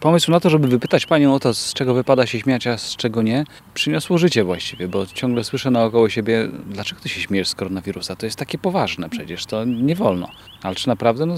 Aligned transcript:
pomysł 0.00 0.30
na 0.30 0.40
to, 0.40 0.50
żeby 0.50 0.68
wypytać 0.68 1.06
Panią 1.06 1.34
o 1.34 1.40
to, 1.40 1.54
z 1.54 1.74
czego 1.74 1.94
wypada 1.94 2.26
się 2.26 2.40
śmiać, 2.40 2.66
a 2.66 2.78
z 2.78 2.96
czego 2.96 3.22
nie, 3.22 3.44
przyniosło 3.74 4.18
życie 4.18 4.44
właściwie, 4.44 4.88
bo 4.88 5.06
ciągle 5.06 5.44
słyszę 5.44 5.70
naokoło 5.70 6.08
siebie, 6.08 6.48
dlaczego 6.66 7.00
Ty 7.00 7.08
się 7.08 7.20
śmiejesz 7.20 7.48
z 7.48 7.54
koronawirusa? 7.54 8.16
To 8.16 8.26
jest 8.26 8.38
takie 8.38 8.58
poważne 8.58 9.08
przecież, 9.08 9.46
to 9.46 9.64
nie 9.64 9.94
wolno. 9.94 10.28
Ale 10.62 10.74
czy 10.74 10.88
naprawdę? 10.88 11.26
No, 11.26 11.36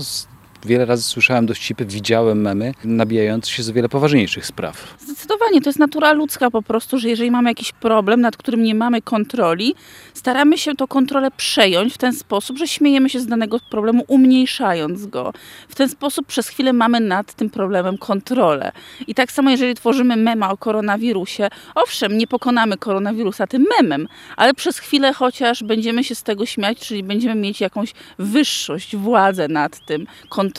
wiele 0.64 0.84
razy 0.84 1.02
słyszałem 1.02 1.46
dowcipy, 1.46 1.84
widziałem 1.84 2.40
memy 2.40 2.74
nabijające 2.84 3.50
się 3.50 3.62
z 3.62 3.70
wiele 3.70 3.88
poważniejszych 3.88 4.46
spraw. 4.46 4.96
Zdecydowanie, 5.00 5.60
to 5.60 5.68
jest 5.68 5.78
natura 5.78 6.12
ludzka 6.12 6.50
po 6.50 6.62
prostu, 6.62 6.98
że 6.98 7.08
jeżeli 7.08 7.30
mamy 7.30 7.50
jakiś 7.50 7.72
problem, 7.72 8.20
nad 8.20 8.36
którym 8.36 8.62
nie 8.62 8.74
mamy 8.74 9.02
kontroli, 9.02 9.74
staramy 10.14 10.58
się 10.58 10.74
tą 10.74 10.86
kontrolę 10.86 11.30
przejąć 11.36 11.94
w 11.94 11.98
ten 11.98 12.12
sposób, 12.12 12.58
że 12.58 12.68
śmiejemy 12.68 13.10
się 13.10 13.20
z 13.20 13.26
danego 13.26 13.60
problemu, 13.70 14.04
umniejszając 14.08 15.06
go. 15.06 15.32
W 15.68 15.74
ten 15.74 15.88
sposób 15.88 16.26
przez 16.26 16.48
chwilę 16.48 16.72
mamy 16.72 17.00
nad 17.00 17.34
tym 17.34 17.50
problemem 17.50 17.98
kontrolę. 17.98 18.72
I 19.06 19.14
tak 19.14 19.32
samo, 19.32 19.50
jeżeli 19.50 19.74
tworzymy 19.74 20.16
mema 20.16 20.50
o 20.50 20.56
koronawirusie, 20.56 21.48
owszem, 21.74 22.18
nie 22.18 22.26
pokonamy 22.26 22.76
koronawirusa 22.76 23.46
tym 23.46 23.66
memem, 23.78 24.08
ale 24.36 24.54
przez 24.54 24.78
chwilę 24.78 25.12
chociaż 25.12 25.62
będziemy 25.62 26.04
się 26.04 26.14
z 26.14 26.22
tego 26.22 26.46
śmiać, 26.46 26.78
czyli 26.78 27.02
będziemy 27.02 27.34
mieć 27.34 27.60
jakąś 27.60 27.92
wyższość, 28.18 28.96
władzę 28.96 29.48
nad 29.48 29.86
tym, 29.86 30.06
kontrolę, 30.28 30.51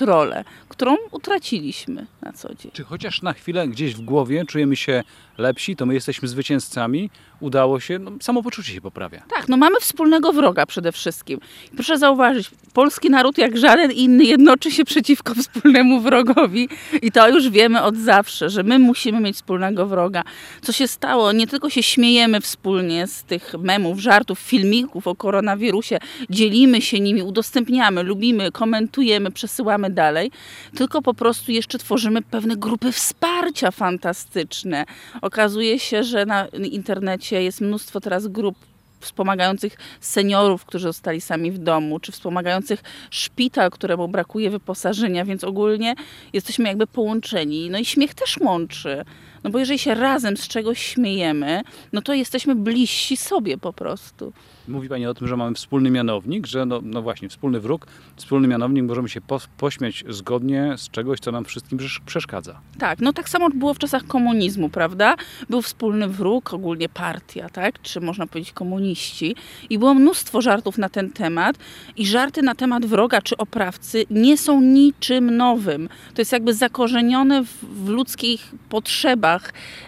którą 0.70 0.95
utraciliśmy 1.11 2.05
na 2.21 2.33
co 2.33 2.55
dzień. 2.55 2.71
Czy 2.73 2.83
chociaż 2.83 3.21
na 3.21 3.33
chwilę 3.33 3.67
gdzieś 3.67 3.95
w 3.95 4.02
głowie 4.02 4.45
czujemy 4.45 4.75
się 4.75 5.03
lepsi, 5.38 5.75
to 5.75 5.85
my 5.85 5.93
jesteśmy 5.93 6.27
zwycięzcami, 6.27 7.09
udało 7.39 7.79
się, 7.79 7.99
no, 7.99 8.11
samopoczucie 8.21 8.73
się 8.73 8.81
poprawia. 8.81 9.23
Tak, 9.29 9.47
no 9.47 9.57
mamy 9.57 9.79
wspólnego 9.79 10.33
wroga 10.33 10.66
przede 10.66 10.91
wszystkim. 10.91 11.39
Proszę 11.75 11.97
zauważyć, 11.97 12.52
polski 12.73 13.09
naród 13.09 13.38
jak 13.38 13.57
żaden 13.57 13.91
inny 13.91 14.23
jednoczy 14.23 14.71
się 14.71 14.85
przeciwko 14.85 15.35
wspólnemu 15.43 15.99
wrogowi 15.99 16.69
i 17.02 17.11
to 17.11 17.30
już 17.30 17.49
wiemy 17.49 17.81
od 17.81 17.97
zawsze, 17.97 18.49
że 18.49 18.63
my 18.63 18.80
musimy 18.80 19.19
mieć 19.19 19.35
wspólnego 19.35 19.85
wroga. 19.85 20.23
Co 20.61 20.71
się 20.71 20.88
stało? 20.88 21.31
Nie 21.31 21.47
tylko 21.47 21.69
się 21.69 21.83
śmiejemy 21.83 22.41
wspólnie 22.41 23.08
z 23.08 23.23
tych 23.23 23.53
memów, 23.59 23.99
żartów, 23.99 24.39
filmików 24.39 25.08
o 25.08 25.16
koronawirusie, 25.16 25.97
dzielimy 26.30 26.81
się 26.81 26.99
nimi, 26.99 27.23
udostępniamy, 27.23 28.03
lubimy, 28.03 28.52
komentujemy, 28.52 29.31
przesyłamy 29.31 29.83
dalej, 29.89 30.31
tylko 30.76 31.02
po 31.02 31.14
prostu 31.14 31.52
jeszcze 31.52 31.78
tworzymy 31.78 32.22
pewne 32.22 32.58
grupy 32.58 32.92
wsparcia 32.92 33.72
fantastyczne. 33.72 34.86
Okazuje 35.22 35.80
się, 35.80 36.03
że 36.03 36.26
na 36.26 36.48
internecie 36.48 37.44
jest 37.44 37.62
mnóstwo 37.62 38.02
teraz 38.02 38.28
grup 38.28 38.56
wspomagających 39.04 39.78
seniorów, 40.00 40.66
którzy 40.66 40.84
zostali 40.84 41.22
sami 41.22 41.52
w 41.52 41.58
domu, 41.58 42.00
czy 42.00 42.11
wspomagających 42.11 42.84
szpital, 43.09 43.72
któremu 43.72 44.08
brakuje 44.08 44.50
wyposażenia, 44.50 45.26
więc 45.26 45.44
ogólnie 45.44 45.95
jesteśmy 46.34 46.67
jakby 46.67 46.88
połączeni. 46.88 47.70
No 47.70 47.78
i 47.78 47.86
śmiech 47.86 48.14
też 48.14 48.38
łączy. 48.38 49.06
No 49.44 49.49
bo 49.49 49.59
jeżeli 49.59 49.80
się 49.80 49.95
razem 49.95 50.38
z 50.38 50.47
czegoś 50.47 50.80
śmiejemy, 50.80 51.61
no 51.94 52.02
to 52.02 52.13
jesteśmy 52.13 52.55
bliżsi 52.55 53.17
sobie 53.17 53.58
po 53.58 53.73
prostu. 53.73 54.33
Mówi 54.67 54.89
Pani 54.89 55.05
o 55.05 55.13
tym, 55.13 55.27
że 55.27 55.38
mamy 55.38 55.55
wspólny 55.55 55.91
mianownik, 55.91 56.47
że 56.47 56.66
no, 56.66 56.80
no 56.83 57.02
właśnie, 57.02 57.30
wspólny 57.30 57.59
wróg, 57.59 57.88
wspólny 58.16 58.47
mianownik, 58.47 58.83
możemy 58.83 59.09
się 59.09 59.21
po, 59.21 59.39
pośmiać 59.58 60.03
zgodnie 60.09 60.73
z 60.77 60.89
czegoś, 60.89 61.19
co 61.19 61.31
nam 61.31 61.45
wszystkim 61.45 61.80
przeszkadza. 62.05 62.59
Tak, 62.80 62.99
no 62.99 63.14
tak 63.14 63.30
samo 63.30 63.49
było 63.49 63.73
w 63.73 63.80
czasach 63.80 64.08
komunizmu, 64.08 64.69
prawda? 64.69 65.16
Był 65.49 65.61
wspólny 65.61 66.08
wróg, 66.08 66.53
ogólnie 66.53 66.89
partia, 66.89 67.49
tak? 67.49 67.81
Czy 67.81 68.02
można 68.02 68.27
powiedzieć 68.27 68.53
komuniści. 68.53 69.36
I 69.69 69.80
było 69.80 69.94
mnóstwo 69.94 70.41
żartów 70.41 70.77
na 70.77 70.89
ten 70.89 71.09
temat 71.09 71.55
i 71.97 72.05
żarty 72.05 72.41
na 72.41 72.55
temat 72.55 72.86
wroga 72.86 73.21
czy 73.21 73.38
oprawcy 73.38 74.05
nie 74.09 74.38
są 74.38 74.61
niczym 74.61 75.38
nowym. 75.38 75.89
To 76.14 76.21
jest 76.21 76.31
jakby 76.31 76.53
zakorzenione 76.53 77.44
w, 77.44 77.66
w 77.86 77.89
ludzkich 77.89 78.52
potrzebach. 78.69 79.33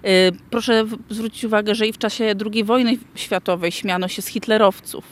Yy, 0.04 0.10
proszę 0.50 0.86
zwrócić 1.10 1.44
uwagę, 1.44 1.76
że 1.76 1.88
i 1.88 1.94
w 1.94 1.98
czasie 1.98 2.34
II 2.54 2.64
wojny 2.64 2.98
światowej 3.16 3.72
śmiano 3.72 4.08
się 4.08 4.22
z 4.22 4.28
Hitlerowców, 4.28 5.04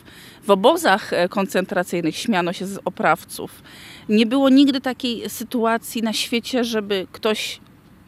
w 0.44 0.50
obozach 0.50 1.14
e, 1.14 1.30
koncentracyjnych 1.30 2.18
śmiano 2.18 2.54
się 2.54 2.66
z 2.66 2.80
oprawców. 2.86 3.64
Nie 4.10 4.26
było 4.26 4.50
nigdy 4.50 4.82
takiej 4.82 5.30
sytuacji 5.30 6.02
na 6.02 6.14
świecie, 6.14 6.64
żeby 6.64 7.08
ktoś 7.12 7.60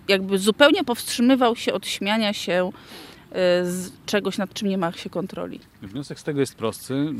jakby 0.07 0.39
zupełnie 0.39 0.83
powstrzymywał 0.83 1.55
się 1.55 1.73
od 1.73 1.87
śmiania 1.87 2.33
się 2.33 2.71
z 3.63 3.91
czegoś, 4.05 4.37
nad 4.37 4.53
czym 4.53 4.67
nie 4.67 4.77
ma 4.77 4.91
się 4.91 5.09
kontroli. 5.09 5.59
Wniosek 5.81 6.19
z 6.19 6.23
tego 6.23 6.39
jest 6.39 6.55
prosty, 6.55 7.13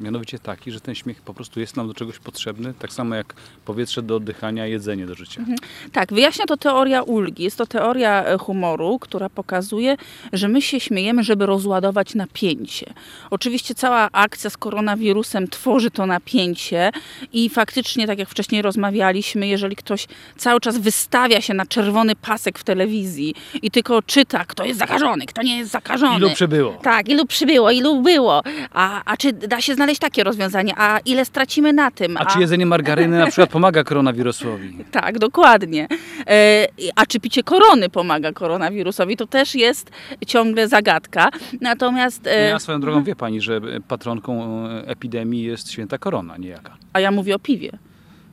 mianowicie 0.00 0.38
taki, 0.38 0.72
że 0.72 0.80
ten 0.80 0.94
śmiech 0.94 1.22
po 1.22 1.34
prostu 1.34 1.60
jest 1.60 1.76
nam 1.76 1.88
do 1.88 1.94
czegoś 1.94 2.18
potrzebny, 2.18 2.74
tak 2.78 2.92
samo 2.92 3.14
jak 3.14 3.34
powietrze 3.64 4.02
do 4.02 4.16
oddychania, 4.16 4.66
jedzenie 4.66 5.06
do 5.06 5.14
życia. 5.14 5.40
Mhm. 5.40 5.58
Tak, 5.92 6.12
wyjaśnia 6.12 6.46
to 6.46 6.56
teoria 6.56 7.02
ulgi. 7.02 7.42
Jest 7.42 7.58
to 7.58 7.66
teoria 7.66 8.24
e, 8.24 8.38
humoru, 8.38 8.98
która 8.98 9.28
pokazuje, 9.28 9.96
że 10.32 10.48
my 10.48 10.62
się 10.62 10.80
śmiejemy, 10.80 11.24
żeby 11.24 11.46
rozładować 11.46 12.14
napięcie. 12.14 12.94
Oczywiście 13.30 13.74
cała 13.74 14.08
akcja 14.12 14.50
z 14.50 14.56
koronawirusem 14.56 15.48
tworzy 15.48 15.90
to 15.90 16.06
napięcie 16.06 16.90
i 17.32 17.48
faktycznie, 17.48 18.06
tak 18.06 18.18
jak 18.18 18.28
wcześniej 18.28 18.62
rozmawialiśmy, 18.62 19.46
jeżeli 19.46 19.76
ktoś 19.76 20.06
cały 20.36 20.60
czas 20.60 20.78
wystawia 20.78 21.40
się 21.40 21.54
na 21.54 21.66
czerwony 21.66 22.16
pasek 22.16 22.58
w 22.58 22.64
telewizji 22.64 23.34
i 23.62 23.70
tylko 23.70 24.02
czyta, 24.02 24.44
kto 24.44 24.64
jest 24.64 24.78
zakażony, 24.78 25.26
kto 25.26 25.42
nie 25.42 25.58
jest 25.58 25.61
zakażony. 25.64 26.16
Ilu 26.18 26.30
przybyło. 26.30 26.72
Tak, 26.82 27.08
ilu 27.08 27.26
przybyło, 27.26 27.70
ilu 27.70 28.02
było. 28.02 28.42
A, 28.72 29.02
a 29.04 29.16
czy 29.16 29.32
da 29.32 29.60
się 29.60 29.74
znaleźć 29.74 30.00
takie 30.00 30.24
rozwiązanie? 30.24 30.72
A 30.76 30.98
ile 30.98 31.24
stracimy 31.24 31.72
na 31.72 31.90
tym? 31.90 32.16
A, 32.16 32.20
a... 32.20 32.26
czy 32.26 32.40
jedzenie 32.40 32.66
margaryny 32.66 33.18
na 33.18 33.26
przykład 33.26 33.50
pomaga 33.50 33.84
koronawirusowi? 33.84 34.72
Tak, 34.90 35.18
dokładnie. 35.18 35.88
E, 36.26 36.66
a 36.96 37.06
czy 37.06 37.20
picie 37.20 37.42
korony 37.42 37.88
pomaga 37.88 38.32
koronawirusowi? 38.32 39.16
To 39.16 39.26
też 39.26 39.54
jest 39.54 39.90
ciągle 40.26 40.68
zagadka. 40.68 41.30
Natomiast... 41.60 42.26
E... 42.26 42.48
Ja 42.48 42.58
swoją 42.58 42.80
drogą 42.80 43.02
wie 43.02 43.16
pani, 43.16 43.40
że 43.40 43.60
patronką 43.88 44.66
e, 44.68 44.88
epidemii 44.88 45.42
jest 45.42 45.70
święta 45.72 45.98
korona 45.98 46.36
niejaka. 46.36 46.76
A 46.92 47.00
ja 47.00 47.10
mówię 47.10 47.34
o 47.34 47.38
piwie. 47.38 47.78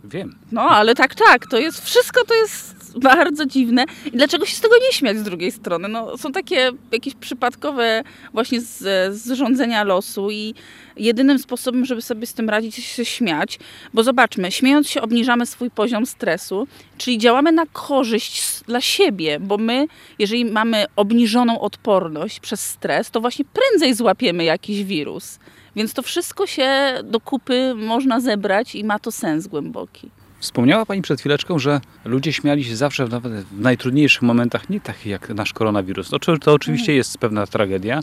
Wiem. 0.03 0.35
No, 0.51 0.61
ale 0.61 0.95
tak, 0.95 1.15
tak, 1.15 1.47
to 1.47 1.57
jest 1.57 1.85
wszystko, 1.85 2.25
to 2.25 2.33
jest 2.35 2.78
bardzo 2.99 3.45
dziwne. 3.45 3.85
I 4.05 4.11
dlaczego 4.11 4.45
się 4.45 4.55
z 4.55 4.61
tego 4.61 4.75
nie 4.77 4.93
śmiać 4.93 5.17
z 5.17 5.23
drugiej 5.23 5.51
strony? 5.51 5.87
No, 5.87 6.17
są 6.17 6.31
takie 6.31 6.71
jakieś 6.91 7.15
przypadkowe 7.15 8.03
właśnie 8.33 8.61
z, 8.61 9.15
zrządzenia 9.15 9.83
losu 9.83 10.31
i 10.31 10.53
jedynym 10.97 11.39
sposobem, 11.39 11.85
żeby 11.85 12.01
sobie 12.01 12.25
z 12.25 12.33
tym 12.33 12.49
radzić, 12.49 12.77
jest 12.77 12.89
się 12.89 13.05
śmiać, 13.05 13.59
bo 13.93 14.03
zobaczmy, 14.03 14.51
śmiejąc 14.51 14.89
się 14.89 15.01
obniżamy 15.01 15.45
swój 15.45 15.71
poziom 15.71 16.05
stresu, 16.05 16.67
czyli 16.97 17.17
działamy 17.17 17.51
na 17.51 17.65
korzyść 17.65 18.61
dla 18.67 18.81
siebie, 18.81 19.39
bo 19.39 19.57
my, 19.57 19.87
jeżeli 20.19 20.45
mamy 20.45 20.85
obniżoną 20.95 21.61
odporność 21.61 22.39
przez 22.39 22.61
stres, 22.61 23.11
to 23.11 23.21
właśnie 23.21 23.45
prędzej 23.45 23.93
złapiemy 23.93 24.43
jakiś 24.43 24.83
wirus. 24.83 25.39
Więc 25.75 25.93
to 25.93 26.01
wszystko 26.01 26.47
się 26.47 26.69
do 27.03 27.19
kupy 27.19 27.75
można 27.75 28.19
zebrać 28.19 28.75
i 28.75 28.83
ma 28.83 28.99
to 28.99 29.11
sens 29.11 29.47
głęboki. 29.47 30.09
Wspomniała 30.39 30.85
Pani 30.85 31.01
przed 31.01 31.19
chwileczką, 31.19 31.59
że 31.59 31.81
ludzie 32.05 32.33
śmiali 32.33 32.63
się 32.63 32.75
zawsze 32.75 33.05
w, 33.05 33.11
nawet 33.11 33.33
w 33.33 33.59
najtrudniejszych 33.59 34.21
momentach, 34.21 34.69
nie 34.69 34.81
takich 34.81 35.05
jak 35.05 35.29
nasz 35.29 35.53
koronawirus. 35.53 36.09
To, 36.09 36.37
to 36.37 36.53
oczywiście 36.53 36.93
jest 36.93 37.17
pewna 37.17 37.47
tragedia, 37.47 37.99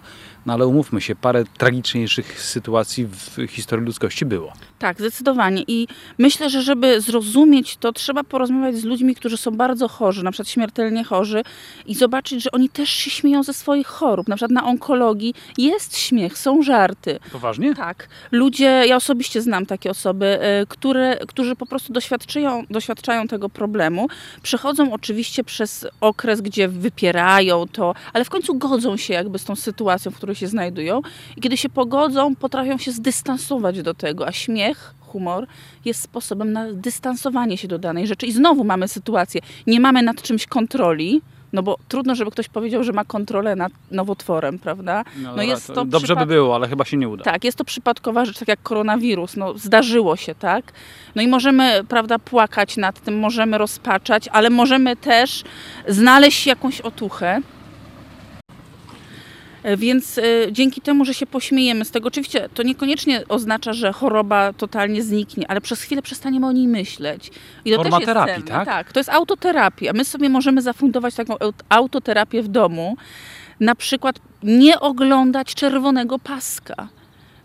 no 0.47 0.53
ale 0.53 0.67
umówmy 0.67 1.01
się, 1.01 1.15
parę 1.15 1.45
tragiczniejszych 1.59 2.43
sytuacji 2.43 3.07
w 3.07 3.47
historii 3.49 3.87
ludzkości 3.87 4.25
było. 4.25 4.53
Tak, 4.79 4.99
zdecydowanie. 4.99 5.65
I 5.69 5.89
myślę, 6.19 6.51
że 6.51 6.63
żeby 6.63 7.01
zrozumieć 7.01 7.77
to, 7.77 7.93
trzeba 7.93 8.25
porozmawiać 8.25 8.77
z 8.77 8.85
ludźmi, 8.85 9.15
którzy 9.15 9.37
są 9.37 9.51
bardzo 9.51 9.89
chorzy, 9.89 10.25
na 10.25 10.31
przykład 10.31 10.49
śmiertelnie 10.49 11.05
chorzy 11.05 11.43
i 11.87 11.95
zobaczyć, 11.95 12.43
że 12.43 12.51
oni 12.51 12.69
też 12.69 12.91
się 12.91 13.11
śmieją 13.11 13.43
ze 13.43 13.53
swoich 13.53 13.87
chorób. 13.87 14.29
Na 14.29 14.37
przykład 14.37 14.51
na 14.51 14.65
onkologii 14.65 15.35
jest 15.59 15.99
śmiech, 15.99 16.39
są 16.39 16.63
żarty. 16.63 17.19
Poważnie? 17.33 17.75
Tak. 17.75 18.09
Ludzie, 18.33 18.83
ja 18.87 18.97
osobiście 18.97 19.43
znam 19.43 19.67
takie 19.67 19.91
osoby, 19.91 20.27
e, 20.41 20.67
które, 20.67 21.19
którzy 21.29 21.57
po 21.57 21.67
prostu 21.67 21.93
doświadczają, 21.93 22.26
doświadczają 22.71 23.29
tego 23.29 23.49
problemu. 23.49 24.09
Przechodzą 24.43 24.93
oczywiście 24.93 25.45
przez 25.45 25.87
okres, 26.01 26.41
gdzie 26.41 26.69
wypierają 26.69 27.67
to, 27.69 27.95
ale 28.13 28.25
w 28.25 28.31
końcu 28.31 28.55
godzą 28.55 28.97
się 28.97 29.15
jakby 29.15 29.39
z 29.39 29.45
tą 29.45 29.57
sytuacją, 29.57 30.11
w 30.11 30.17
której 30.17 30.37
się 30.37 30.47
znajdują 30.47 31.01
i 31.37 31.41
kiedy 31.41 31.57
się 31.57 31.69
pogodzą, 31.69 32.37
potrafią 32.37 32.79
się 32.79 32.93
zdystansować 32.93 33.83
do 33.83 33.95
tego, 33.95 34.27
a 34.27 34.33
śmiech 34.33 34.95
humor 35.01 35.47
jest 35.85 36.03
sposobem 36.03 36.53
na 36.53 36.73
dystansowanie 36.73 37.57
się 37.57 37.69
do 37.69 37.79
danej 37.79 38.07
rzeczy. 38.07 38.27
I 38.27 38.33
znowu 38.33 38.65
mamy 38.65 38.89
sytuację, 38.89 39.41
nie 39.67 39.81
mamy 39.81 40.03
nad 40.03 40.23
czymś 40.23 40.47
kontroli, 40.47 41.23
no 41.57 41.63
bo 41.63 41.77
trudno, 41.89 42.15
żeby 42.15 42.31
ktoś 42.31 42.49
powiedział, 42.49 42.85
że 42.85 42.93
ma 42.93 43.05
kontrolę 43.05 43.57
nad 43.57 43.73
nowotworem, 43.91 44.59
prawda? 44.59 45.05
No, 45.23 45.37
no 45.37 45.43
jest 45.43 45.67
to 45.67 45.85
dobrze 45.85 46.07
przypad... 46.07 46.29
by 46.29 46.35
było, 46.35 46.55
ale 46.55 46.69
chyba 46.69 46.85
się 46.85 46.97
nie 46.97 47.09
uda. 47.09 47.25
Tak, 47.25 47.45
jest 47.45 47.59
to 47.59 47.65
przypadkowa 47.65 48.25
rzecz, 48.25 48.39
tak 48.39 48.49
jak 48.49 48.63
koronawirus. 48.63 49.37
No, 49.37 49.59
zdarzyło 49.59 50.17
się, 50.17 50.35
tak? 50.35 50.73
No 51.15 51.23
i 51.23 51.29
możemy, 51.29 51.85
prawda, 51.89 52.19
płakać 52.19 52.77
nad 52.77 53.01
tym, 53.01 53.19
możemy 53.19 53.59
rozpaczać, 53.59 54.29
ale 54.29 54.51
możemy 54.51 54.97
też 54.97 55.45
znaleźć 55.89 56.47
jakąś 56.47 56.81
otuchę 56.81 57.41
Więc 59.77 60.19
e, 60.19 60.23
dzięki 60.53 60.81
temu, 60.81 61.05
że 61.05 61.15
się 61.15 61.27
pośmiejemy 61.27 61.85
z 61.85 61.91
tego, 61.91 62.09
oczywiście 62.09 62.49
to 62.55 62.63
niekoniecznie 62.63 63.23
oznacza, 63.29 63.73
że 63.73 63.93
choroba 63.93 64.53
totalnie 64.53 65.03
zniknie, 65.03 65.51
ale 65.51 65.61
przez 65.61 65.83
chwilę 65.83 66.03
przestaniemy 66.03 66.47
o 66.47 66.53
niej 66.53 66.69
myśleć. 66.69 67.31
I 67.65 67.71
to 67.71 67.77
Forma 67.77 67.91
też 67.91 68.01
jest 68.01 68.07
terapii, 68.07 68.35
cenne. 68.35 68.51
tak? 68.51 68.65
Tak, 68.65 68.93
to 68.93 69.01
jest 69.01 69.11
autoterapia. 69.11 69.93
My 69.93 70.05
sobie 70.05 70.29
możemy 70.29 70.63
zafundować 70.63 71.15
taką 71.15 71.35
aut- 71.35 71.63
autoterapię 71.69 72.43
w 72.43 72.49
domu. 72.49 72.97
Na 73.61 73.75
przykład 73.75 74.19
nie 74.43 74.81
oglądać 74.81 75.55
czerwonego 75.55 76.19
paska. 76.19 76.89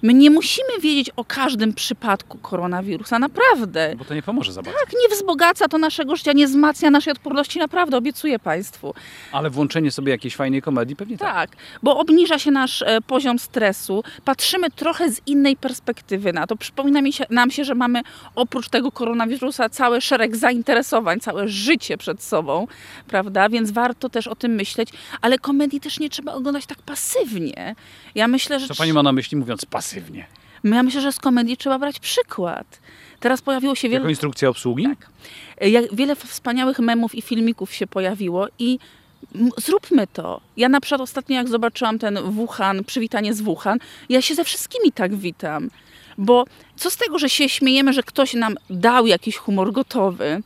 My 0.01 0.13
nie 0.13 0.29
musimy 0.29 0.79
wiedzieć 0.81 1.09
o 1.15 1.25
każdym 1.25 1.73
przypadku 1.73 2.37
koronawirusa, 2.37 3.19
naprawdę. 3.19 3.95
Bo 3.97 4.05
to 4.05 4.13
nie 4.13 4.21
pomoże 4.21 4.53
za 4.53 4.61
bardzo. 4.61 4.79
Tak, 4.79 4.93
nie 4.93 5.15
wzbogaca 5.15 5.67
to 5.67 5.77
naszego 5.77 6.15
życia, 6.15 6.33
nie 6.33 6.47
wzmacnia 6.47 6.89
naszej 6.89 7.11
odporności, 7.11 7.59
naprawdę, 7.59 7.97
obiecuję 7.97 8.39
Państwu. 8.39 8.93
Ale 9.31 9.49
włączenie 9.49 9.91
sobie 9.91 10.11
jakiejś 10.11 10.35
fajnej 10.35 10.61
komedii 10.61 10.95
pewnie 10.95 11.17
tak. 11.17 11.31
Tak, 11.31 11.51
bo 11.83 11.97
obniża 11.99 12.39
się 12.39 12.51
nasz 12.51 12.81
e, 12.81 13.01
poziom 13.07 13.39
stresu, 13.39 14.03
patrzymy 14.25 14.69
trochę 14.71 15.11
z 15.11 15.21
innej 15.25 15.57
perspektywy 15.57 16.33
na 16.33 16.47
to. 16.47 16.55
Przypomina 16.55 17.01
mi 17.01 17.13
się, 17.13 17.25
nam 17.29 17.51
się, 17.51 17.65
że 17.65 17.75
mamy 17.75 18.01
oprócz 18.35 18.69
tego 18.69 18.91
koronawirusa 18.91 19.69
cały 19.69 20.01
szereg 20.01 20.35
zainteresowań, 20.35 21.19
całe 21.19 21.47
życie 21.47 21.97
przed 21.97 22.23
sobą, 22.23 22.67
prawda? 23.07 23.49
Więc 23.49 23.71
warto 23.71 24.09
też 24.09 24.27
o 24.27 24.35
tym 24.35 24.51
myśleć, 24.51 24.89
ale 25.21 25.39
komedii 25.39 25.79
też 25.79 25.99
nie 25.99 26.09
trzeba 26.09 26.33
oglądać 26.33 26.65
tak 26.65 26.81
pasywnie. 26.81 27.75
Ja 28.15 28.27
myślę, 28.27 28.59
że 28.59 28.67
Co 28.67 28.75
pani 28.75 28.93
ma 28.93 29.03
na 29.03 29.11
myśli 29.11 29.37
mówiąc 29.37 29.65
pasywnie? 29.65 29.90
Ja 30.63 30.83
myślę, 30.83 31.01
że 31.01 31.11
z 31.11 31.19
komedii 31.19 31.57
trzeba 31.57 31.79
brać 31.79 31.99
przykład. 31.99 32.79
Teraz 33.19 33.41
pojawiło 33.41 33.75
się 33.75 33.89
wiele 33.89 33.99
Jako 33.99 34.09
instrukcja 34.09 34.49
obsługi? 34.49 34.83
Tak. 34.83 35.09
Jak 35.69 35.95
wiele 35.95 36.15
wspaniałych 36.15 36.79
memów 36.79 37.15
i 37.15 37.21
filmików 37.21 37.73
się 37.73 37.87
pojawiło 37.87 38.47
i 38.59 38.79
zróbmy 39.57 40.07
to. 40.07 40.41
Ja 40.57 40.69
na 40.69 40.81
przykład 40.81 41.01
ostatnio 41.01 41.35
jak 41.35 41.47
zobaczyłam 41.47 41.99
ten 41.99 42.19
Wuhan, 42.23 42.83
przywitanie 42.83 43.33
z 43.33 43.41
Wuhan, 43.41 43.79
ja 44.09 44.21
się 44.21 44.35
ze 44.35 44.43
wszystkimi 44.43 44.91
tak 44.91 45.15
witam. 45.15 45.69
Bo 46.17 46.45
co 46.75 46.89
z 46.89 46.97
tego, 46.97 47.19
że 47.19 47.29
się 47.29 47.49
śmiejemy, 47.49 47.93
że 47.93 48.03
ktoś 48.03 48.33
nam 48.33 48.55
dał 48.69 49.07
jakiś 49.07 49.37
humor 49.37 49.71
gotowy, 49.71 50.41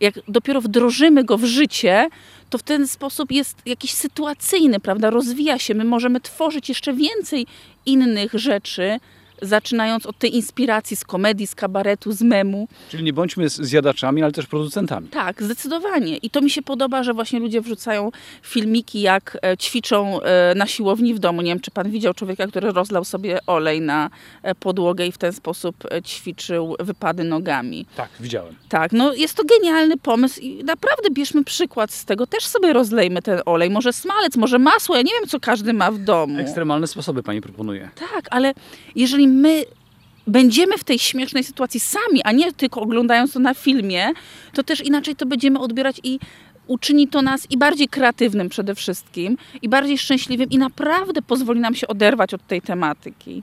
jak 0.00 0.14
dopiero 0.28 0.60
wdrożymy 0.60 1.24
go 1.24 1.38
w 1.38 1.44
życie, 1.44 2.08
to 2.50 2.58
w 2.58 2.62
ten 2.62 2.88
sposób 2.88 3.32
jest 3.32 3.56
jakiś 3.66 3.92
sytuacyjny, 3.92 4.80
prawda? 4.80 5.10
Rozwija 5.10 5.58
się. 5.58 5.74
My 5.74 5.84
możemy 5.84 6.20
tworzyć 6.20 6.68
jeszcze 6.68 6.92
więcej 6.92 7.46
innych 7.86 8.32
rzeczy, 8.34 8.98
zaczynając 9.42 10.06
od 10.06 10.18
tej 10.18 10.36
inspiracji 10.36 10.96
z 10.96 11.04
komedii, 11.04 11.46
z 11.46 11.54
kabaretu, 11.54 12.12
z 12.12 12.22
memu. 12.22 12.68
Czyli 12.88 13.04
nie 13.04 13.12
bądźmy 13.12 13.48
zjadaczami, 13.48 14.22
ale 14.22 14.32
też 14.32 14.46
producentami. 14.46 15.08
Tak, 15.08 15.42
zdecydowanie. 15.42 16.16
I 16.16 16.30
to 16.30 16.40
mi 16.40 16.50
się 16.50 16.62
podoba, 16.62 17.02
że 17.02 17.14
właśnie 17.14 17.40
ludzie 17.40 17.60
wrzucają 17.60 18.10
filmiki, 18.42 19.00
jak 19.00 19.38
e, 19.42 19.56
ćwiczą 19.56 20.20
e, 20.20 20.54
na 20.54 20.66
siłowni 20.66 21.14
w 21.14 21.18
domu. 21.18 21.42
Nie 21.42 21.50
wiem, 21.50 21.60
czy 21.60 21.70
pan 21.70 21.90
widział 21.90 22.14
człowieka, 22.14 22.46
który 22.46 22.72
rozlał 22.72 23.04
sobie 23.04 23.38
olej 23.46 23.80
na 23.80 24.10
e, 24.42 24.54
podłogę 24.54 25.06
i 25.06 25.12
w 25.12 25.18
ten 25.18 25.32
sposób 25.32 25.76
ćwiczył 26.04 26.76
wypady 26.80 27.24
nogami. 27.24 27.86
Tak, 27.96 28.08
widziałem. 28.20 28.54
Tak, 28.68 28.92
no 28.92 29.14
jest 29.14 29.34
to 29.36 29.42
genialny 29.44 29.96
pomysł 29.96 30.40
i 30.40 30.64
naprawdę 30.64 31.10
bierzmy 31.10 31.44
przykład 31.44 31.92
z 31.92 32.04
tego. 32.04 32.26
Też 32.26 32.46
sobie 32.46 32.72
rozlejmy 32.72 33.22
ten 33.22 33.40
olej. 33.46 33.70
Może 33.70 33.92
smalec, 33.92 34.36
może 34.36 34.58
masło. 34.58 34.96
Ja 34.96 35.02
nie 35.02 35.12
wiem, 35.20 35.28
co 35.28 35.40
każdy 35.40 35.72
ma 35.72 35.90
w 35.90 35.98
domu. 35.98 36.38
Ekstremalne 36.38 36.86
sposoby 36.86 37.22
pani 37.22 37.40
proponuje. 37.40 37.90
Tak, 38.14 38.26
ale 38.30 38.54
jeżeli 38.96 39.28
my 39.30 39.64
będziemy 40.26 40.78
w 40.78 40.84
tej 40.84 40.98
śmiesznej 40.98 41.44
sytuacji 41.44 41.80
sami, 41.80 42.22
a 42.24 42.32
nie 42.32 42.52
tylko 42.52 42.80
oglądając 42.80 43.32
to 43.32 43.38
na 43.38 43.54
filmie, 43.54 44.08
to 44.52 44.62
też 44.62 44.80
inaczej 44.80 45.16
to 45.16 45.26
będziemy 45.26 45.58
odbierać 45.58 46.00
i 46.02 46.18
uczyni 46.66 47.08
to 47.08 47.22
nas 47.22 47.46
i 47.50 47.58
bardziej 47.58 47.88
kreatywnym 47.88 48.48
przede 48.48 48.74
wszystkim, 48.74 49.36
i 49.62 49.68
bardziej 49.68 49.98
szczęśliwym 49.98 50.50
i 50.50 50.58
naprawdę 50.58 51.22
pozwoli 51.22 51.60
nam 51.60 51.74
się 51.74 51.86
oderwać 51.88 52.34
od 52.34 52.46
tej 52.46 52.62
tematyki. 52.62 53.42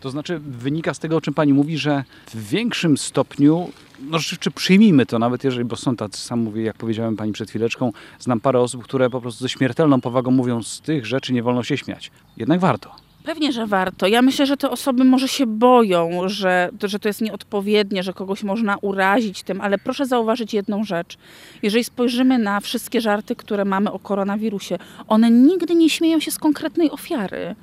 To 0.00 0.10
znaczy 0.10 0.38
wynika 0.38 0.94
z 0.94 0.98
tego, 0.98 1.16
o 1.16 1.20
czym 1.20 1.34
pani 1.34 1.52
mówi, 1.52 1.78
że 1.78 2.04
w 2.34 2.48
większym 2.48 2.98
stopniu, 2.98 3.70
no 4.00 4.18
czy, 4.18 4.36
czy 4.36 4.50
przyjmijmy 4.50 5.06
to, 5.06 5.18
nawet 5.18 5.44
jeżeli, 5.44 5.64
bo 5.64 5.76
są 5.76 5.96
tacy, 5.96 6.20
sam 6.20 6.40
mówię, 6.40 6.62
jak 6.62 6.76
powiedziałem 6.76 7.16
pani 7.16 7.32
przed 7.32 7.50
chwileczką, 7.50 7.92
znam 8.18 8.40
parę 8.40 8.60
osób, 8.60 8.84
które 8.84 9.10
po 9.10 9.20
prostu 9.20 9.42
ze 9.42 9.48
śmiertelną 9.48 10.00
powagą 10.00 10.30
mówią, 10.30 10.62
z 10.62 10.80
tych 10.80 11.06
rzeczy 11.06 11.32
nie 11.32 11.42
wolno 11.42 11.62
się 11.62 11.76
śmiać. 11.76 12.10
Jednak 12.36 12.60
warto. 12.60 13.09
Pewnie, 13.24 13.52
że 13.52 13.66
warto. 13.66 14.06
Ja 14.06 14.22
myślę, 14.22 14.46
że 14.46 14.56
te 14.56 14.70
osoby 14.70 15.04
może 15.04 15.28
się 15.28 15.46
boją, 15.46 16.28
że, 16.28 16.70
że 16.82 16.98
to 16.98 17.08
jest 17.08 17.20
nieodpowiednie, 17.20 18.02
że 18.02 18.12
kogoś 18.12 18.42
można 18.42 18.76
urazić 18.76 19.42
tym, 19.42 19.60
ale 19.60 19.78
proszę 19.78 20.06
zauważyć 20.06 20.54
jedną 20.54 20.84
rzecz. 20.84 21.18
Jeżeli 21.62 21.84
spojrzymy 21.84 22.38
na 22.38 22.60
wszystkie 22.60 23.00
żarty, 23.00 23.36
które 23.36 23.64
mamy 23.64 23.92
o 23.92 23.98
koronawirusie, 23.98 24.78
one 25.08 25.30
nigdy 25.30 25.74
nie 25.74 25.90
śmieją 25.90 26.20
się 26.20 26.30
z 26.30 26.38
konkretnej 26.38 26.90
ofiary. 26.90 27.54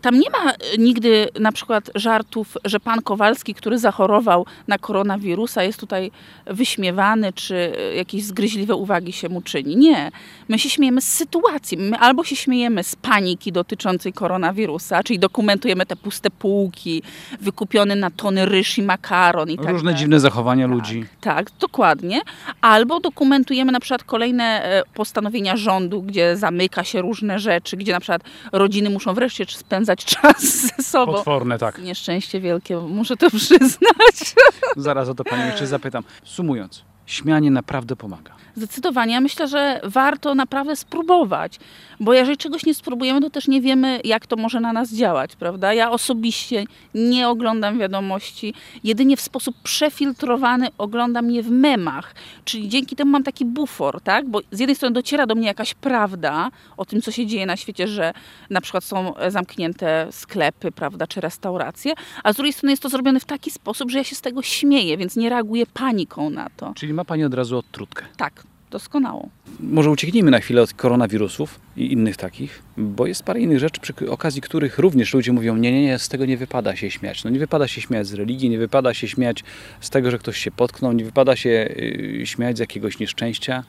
Tam 0.00 0.18
nie 0.18 0.30
ma 0.30 0.52
e, 0.52 0.56
nigdy 0.78 1.28
na 1.40 1.52
przykład 1.52 1.90
żartów, 1.94 2.56
że 2.64 2.80
pan 2.80 3.02
Kowalski, 3.02 3.54
który 3.54 3.78
zachorował 3.78 4.46
na 4.68 4.78
koronawirusa, 4.78 5.62
jest 5.62 5.80
tutaj 5.80 6.10
wyśmiewany, 6.46 7.32
czy 7.32 7.54
e, 7.78 7.94
jakieś 7.94 8.24
zgryźliwe 8.24 8.74
uwagi 8.74 9.12
się 9.12 9.28
mu 9.28 9.42
czyni. 9.42 9.76
Nie. 9.76 10.10
My 10.48 10.58
się 10.58 10.70
śmiejemy 10.70 11.00
z 11.00 11.08
sytuacji. 11.08 11.78
My 11.78 11.98
albo 11.98 12.24
się 12.24 12.36
śmiejemy 12.36 12.84
z 12.84 12.96
paniki 12.96 13.52
dotyczącej 13.52 14.12
koronawirusa, 14.12 15.02
czyli 15.02 15.18
dokumentujemy 15.18 15.86
te 15.86 15.96
puste 15.96 16.30
półki, 16.30 17.02
wykupiony 17.40 17.96
na 17.96 18.10
tony 18.10 18.46
ryż 18.46 18.78
i 18.78 18.82
makaron 18.82 19.50
i 19.50 19.56
tak 19.56 19.66
Różne 19.68 19.84
dalej. 19.84 19.98
dziwne 19.98 20.20
zachowania 20.20 20.66
ludzi. 20.66 21.04
Tak, 21.20 21.50
dokładnie. 21.60 22.20
Albo 22.60 23.00
dokumentujemy 23.00 23.72
na 23.72 23.80
przykład 23.80 24.04
kolejne 24.04 24.44
e, 24.64 24.82
postanowienia 24.94 25.56
rządu, 25.56 26.02
gdzie 26.02 26.36
zamyka 26.36 26.84
się 26.84 27.02
różne 27.02 27.38
rzeczy, 27.38 27.76
gdzie 27.76 27.92
na 27.92 28.00
przykład 28.00 28.22
rodziny 28.52 28.90
muszą 28.90 29.14
wreszcie 29.14 29.44
spędzać 29.48 29.89
czas 29.96 30.42
ze 30.76 30.82
sobą. 30.82 31.12
Potworne, 31.12 31.58
tak. 31.58 31.78
Nieszczęście 31.78 32.40
wielkie, 32.40 32.76
muszę 32.76 33.16
to 33.16 33.30
przyznać. 33.40 34.34
Zaraz 34.76 35.08
o 35.08 35.14
to 35.14 35.24
panią 35.24 35.46
jeszcze 35.46 35.66
zapytam. 35.66 36.04
Sumując, 36.24 36.84
śmianie 37.10 37.50
naprawdę 37.50 37.96
pomaga. 37.96 38.40
Zdecydowanie. 38.56 39.12
Ja 39.12 39.20
myślę, 39.20 39.48
że 39.48 39.80
warto 39.84 40.34
naprawdę 40.34 40.76
spróbować, 40.76 41.58
bo 42.00 42.14
jeżeli 42.14 42.36
czegoś 42.36 42.66
nie 42.66 42.74
spróbujemy, 42.74 43.20
to 43.20 43.30
też 43.30 43.48
nie 43.48 43.60
wiemy, 43.60 44.00
jak 44.04 44.26
to 44.26 44.36
może 44.36 44.60
na 44.60 44.72
nas 44.72 44.92
działać, 44.92 45.36
prawda? 45.36 45.74
Ja 45.74 45.90
osobiście 45.90 46.64
nie 46.94 47.28
oglądam 47.28 47.78
wiadomości, 47.78 48.54
jedynie 48.84 49.16
w 49.16 49.20
sposób 49.20 49.56
przefiltrowany 49.62 50.68
oglądam 50.78 51.30
je 51.30 51.42
w 51.42 51.50
memach, 51.50 52.14
czyli 52.44 52.68
dzięki 52.68 52.96
temu 52.96 53.10
mam 53.10 53.22
taki 53.22 53.44
bufor, 53.44 54.00
tak? 54.00 54.28
Bo 54.28 54.40
z 54.50 54.58
jednej 54.58 54.76
strony 54.76 54.94
dociera 54.94 55.26
do 55.26 55.34
mnie 55.34 55.46
jakaś 55.46 55.74
prawda 55.74 56.50
o 56.76 56.84
tym, 56.84 57.02
co 57.02 57.10
się 57.10 57.26
dzieje 57.26 57.46
na 57.46 57.56
świecie, 57.56 57.88
że 57.88 58.12
na 58.50 58.60
przykład 58.60 58.84
są 58.84 59.14
zamknięte 59.28 60.06
sklepy, 60.10 60.72
prawda, 60.72 61.06
czy 61.06 61.20
restauracje, 61.20 61.92
a 62.24 62.32
z 62.32 62.36
drugiej 62.36 62.52
strony 62.52 62.72
jest 62.72 62.82
to 62.82 62.88
zrobione 62.88 63.20
w 63.20 63.24
taki 63.24 63.50
sposób, 63.50 63.90
że 63.90 63.98
ja 63.98 64.04
się 64.04 64.16
z 64.16 64.20
tego 64.20 64.42
śmieję, 64.42 64.96
więc 64.96 65.16
nie 65.16 65.28
reaguję 65.28 65.66
paniką 65.66 66.30
na 66.30 66.48
to. 66.56 66.72
Czyli 66.74 66.92
ma 67.00 67.04
pani 67.04 67.24
od 67.24 67.34
razu 67.34 67.58
odtrutkę. 67.58 68.04
Tak, 68.16 68.42
doskonałą. 68.70 69.28
Może 69.60 69.90
ucieknijmy 69.90 70.30
na 70.30 70.40
chwilę 70.40 70.62
od 70.62 70.72
koronawirusów 70.72 71.60
i 71.76 71.92
innych 71.92 72.16
takich, 72.16 72.62
bo 72.76 73.06
jest 73.06 73.22
parę 73.22 73.40
innych 73.40 73.58
rzeczy, 73.58 73.80
przy 73.80 74.10
okazji 74.10 74.42
których 74.42 74.78
również 74.78 75.14
ludzie 75.14 75.32
mówią, 75.32 75.56
nie, 75.56 75.72
nie, 75.72 75.82
nie, 75.82 75.98
z 75.98 76.08
tego 76.08 76.26
nie 76.26 76.36
wypada 76.36 76.76
się 76.76 76.90
śmiać. 76.90 77.24
No 77.24 77.30
nie 77.30 77.38
wypada 77.38 77.68
się 77.68 77.80
śmiać 77.80 78.06
z 78.06 78.14
religii, 78.14 78.50
nie 78.50 78.58
wypada 78.58 78.94
się 78.94 79.08
śmiać 79.08 79.44
z 79.80 79.90
tego, 79.90 80.10
że 80.10 80.18
ktoś 80.18 80.38
się 80.38 80.50
potknął, 80.50 80.92
nie 80.92 81.04
wypada 81.04 81.36
się 81.36 81.48
yy, 81.48 82.26
śmiać 82.26 82.56
z 82.56 82.60
jakiegoś 82.60 82.98
nieszczęścia. 82.98 83.64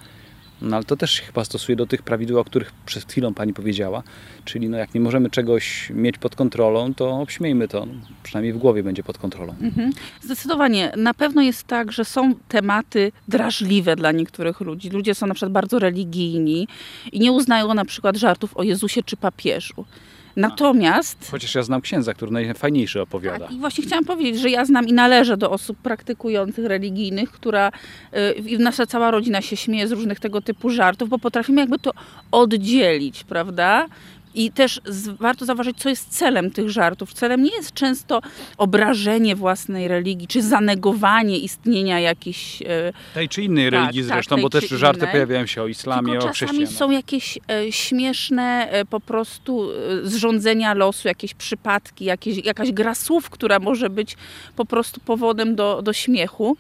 No 0.61 0.75
ale 0.75 0.85
to 0.85 0.97
też 0.97 1.11
się 1.11 1.23
chyba 1.23 1.45
stosuje 1.45 1.75
do 1.75 1.85
tych 1.85 2.01
prawideł, 2.01 2.39
o 2.39 2.43
których 2.43 2.71
przed 2.85 3.11
chwilą 3.11 3.33
Pani 3.33 3.53
powiedziała. 3.53 4.03
Czyli 4.45 4.69
no 4.69 4.77
jak 4.77 4.93
nie 4.93 5.01
możemy 5.01 5.29
czegoś 5.29 5.89
mieć 5.89 6.17
pod 6.17 6.35
kontrolą, 6.35 6.93
to 6.93 7.09
obśmiejmy 7.09 7.67
to. 7.67 7.85
No, 7.85 7.93
przynajmniej 8.23 8.53
w 8.53 8.57
głowie 8.57 8.83
będzie 8.83 9.03
pod 9.03 9.17
kontrolą. 9.17 9.55
Mhm. 9.61 9.91
Zdecydowanie. 10.21 10.93
Na 10.97 11.13
pewno 11.13 11.41
jest 11.41 11.63
tak, 11.63 11.91
że 11.91 12.05
są 12.05 12.35
tematy 12.47 13.11
drażliwe 13.27 13.95
dla 13.95 14.11
niektórych 14.11 14.61
ludzi. 14.61 14.89
Ludzie 14.89 15.15
są 15.15 15.27
na 15.27 15.33
przykład 15.33 15.51
bardzo 15.51 15.79
religijni 15.79 16.67
i 17.11 17.19
nie 17.19 17.31
uznają 17.31 17.73
na 17.73 17.85
przykład 17.85 18.17
żartów 18.17 18.57
o 18.57 18.63
Jezusie 18.63 19.03
czy 19.03 19.17
papieżu. 19.17 19.85
Natomiast 20.35 21.31
Chociaż 21.31 21.55
ja 21.55 21.63
znam 21.63 21.81
księdza, 21.81 22.13
który 22.13 22.31
najfajniejszy 22.31 23.01
opowiada. 23.01 23.39
tak, 23.47 23.55
i 23.55 23.59
właśnie 23.59 23.83
chciałam 23.83 24.05
powiedzieć, 24.05 24.41
że 24.41 24.49
ja 24.49 24.65
znam 24.65 24.87
i 24.87 24.93
należę 24.93 25.37
do 25.37 25.51
osób 25.51 25.77
praktykujących 25.77 26.65
religijnych, 26.65 27.31
która 27.31 27.71
y, 28.13 28.33
i 28.33 28.57
nasza 28.57 28.85
cała 28.85 29.11
rodzina 29.11 29.41
się 29.41 29.57
śmieje 29.57 29.87
z 29.87 29.91
różnych 29.91 30.19
tego 30.19 30.41
typu 30.41 30.69
żartów, 30.69 31.09
bo 31.09 31.19
potrafimy 31.19 31.61
jakby 31.61 31.79
to 31.79 31.91
oddzielić, 32.31 33.23
prawda? 33.23 33.87
I 34.35 34.51
też 34.51 34.81
warto 35.19 35.45
zauważyć, 35.45 35.77
co 35.77 35.89
jest 35.89 36.09
celem 36.17 36.51
tych 36.51 36.69
żartów. 36.69 37.13
Celem 37.13 37.43
nie 37.43 37.51
jest 37.55 37.73
często 37.73 38.21
obrażenie 38.57 39.35
własnej 39.35 39.87
religii, 39.87 40.27
czy 40.27 40.41
zanegowanie 40.41 41.37
istnienia 41.39 41.99
jakichś. 41.99 42.61
y, 42.61 42.65
Tej 43.13 43.29
czy 43.29 43.43
innej 43.43 43.71
Tak, 43.71 43.79
religii 43.81 44.01
tak, 44.01 44.13
zresztą, 44.15 44.35
tej 44.35 44.43
bo 44.43 44.49
też 44.49 44.69
żarty 44.69 44.99
innej. 44.99 45.11
pojawiają 45.11 45.45
się 45.45 45.61
o 45.63 45.67
islamie, 45.67 46.11
Tylko 46.11 46.25
o 46.25 46.29
czasami 46.29 46.47
chrześcijanach. 46.51 46.73
są 46.73 46.91
jakieś 46.91 47.37
e, 47.51 47.71
śmieszne 47.71 48.67
e, 48.71 48.85
po 48.85 48.99
prostu 48.99 49.69
e, 49.71 50.07
zrządzenia 50.09 50.73
losu, 50.73 51.07
jakieś 51.07 51.33
przypadki, 51.33 52.05
jakieś, 52.05 52.45
jakaś 52.45 52.71
gra 52.71 52.95
słów, 52.95 53.29
która 53.29 53.59
może 53.59 53.89
być 53.89 54.15
po 54.55 54.65
prostu 54.65 54.99
powodem 55.05 55.55
do, 55.55 55.81
do 55.81 55.93
śmiechu. 55.93 56.57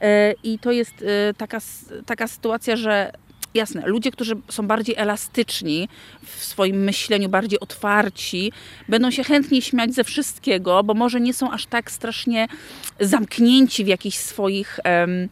E, 0.00 0.34
I 0.44 0.58
to 0.58 0.72
jest 0.72 0.94
e, 1.02 1.34
taka, 1.34 1.58
taka 2.06 2.28
sytuacja, 2.28 2.76
że 2.76 3.12
jasne, 3.54 3.82
ludzie, 3.86 4.10
którzy 4.10 4.34
są 4.48 4.66
bardziej 4.66 4.94
elastyczni 4.98 5.88
w 6.22 6.44
swoim 6.44 6.76
myśleniu, 6.76 7.28
bardziej 7.28 7.60
otwarci, 7.60 8.52
będą 8.88 9.10
się 9.10 9.24
chętnie 9.24 9.62
śmiać 9.62 9.94
ze 9.94 10.04
wszystkiego, 10.04 10.84
bo 10.84 10.94
może 10.94 11.20
nie 11.20 11.34
są 11.34 11.50
aż 11.50 11.66
tak 11.66 11.90
strasznie 11.90 12.48
zamknięci 13.00 13.84
w 13.84 13.88
jakichś 13.88 14.16
swoich 14.16 14.80
em, 14.84 15.28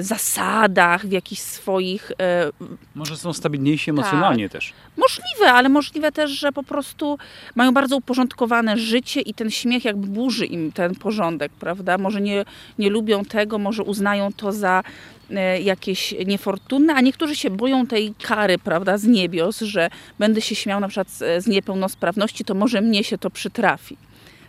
zasadach, 0.00 1.06
w 1.06 1.12
jakichś 1.12 1.42
swoich 1.42 2.12
e, 2.20 2.50
Może 2.94 3.16
są 3.16 3.32
stabilniejsi 3.32 3.90
emocjonalnie 3.90 4.48
też. 4.48 4.72
Możliwe, 4.96 5.52
ale 5.52 5.68
możliwe 5.68 6.12
też, 6.12 6.30
że 6.30 6.52
po 6.52 6.62
prostu 6.62 7.18
mają 7.54 7.72
bardzo 7.72 7.96
uporządkowane 7.96 8.78
życie 8.78 9.20
i 9.20 9.34
ten 9.34 9.50
śmiech 9.50 9.84
jakby 9.84 10.06
burzy 10.06 10.46
im 10.46 10.72
ten 10.72 10.94
porządek, 10.94 11.52
prawda? 11.52 11.98
Może 11.98 12.20
nie, 12.20 12.44
nie 12.78 12.90
lubią 12.90 13.24
tego, 13.24 13.58
może 13.58 13.82
uznają 13.82 14.32
to 14.32 14.52
za 14.52 14.82
e, 15.30 15.60
jakieś 15.60 16.14
niefortunne, 16.26 16.94
a 16.94 17.00
niektórzy 17.00 17.36
się 17.36 17.50
boją 17.50 17.86
tej 17.86 18.14
kary, 18.22 18.58
prawda, 18.58 18.98
z 18.98 19.04
niebios, 19.04 19.60
że 19.60 19.90
będę 20.18 20.40
się 20.40 20.54
śmiał 20.54 20.80
na 20.80 20.88
przykład 20.88 21.08
z 21.38 21.46
niepełnosprawności, 21.46 22.44
to 22.44 22.54
może 22.54 22.80
mnie 22.80 23.04
się 23.04 23.18
to 23.18 23.30
przytrafi. 23.30 23.96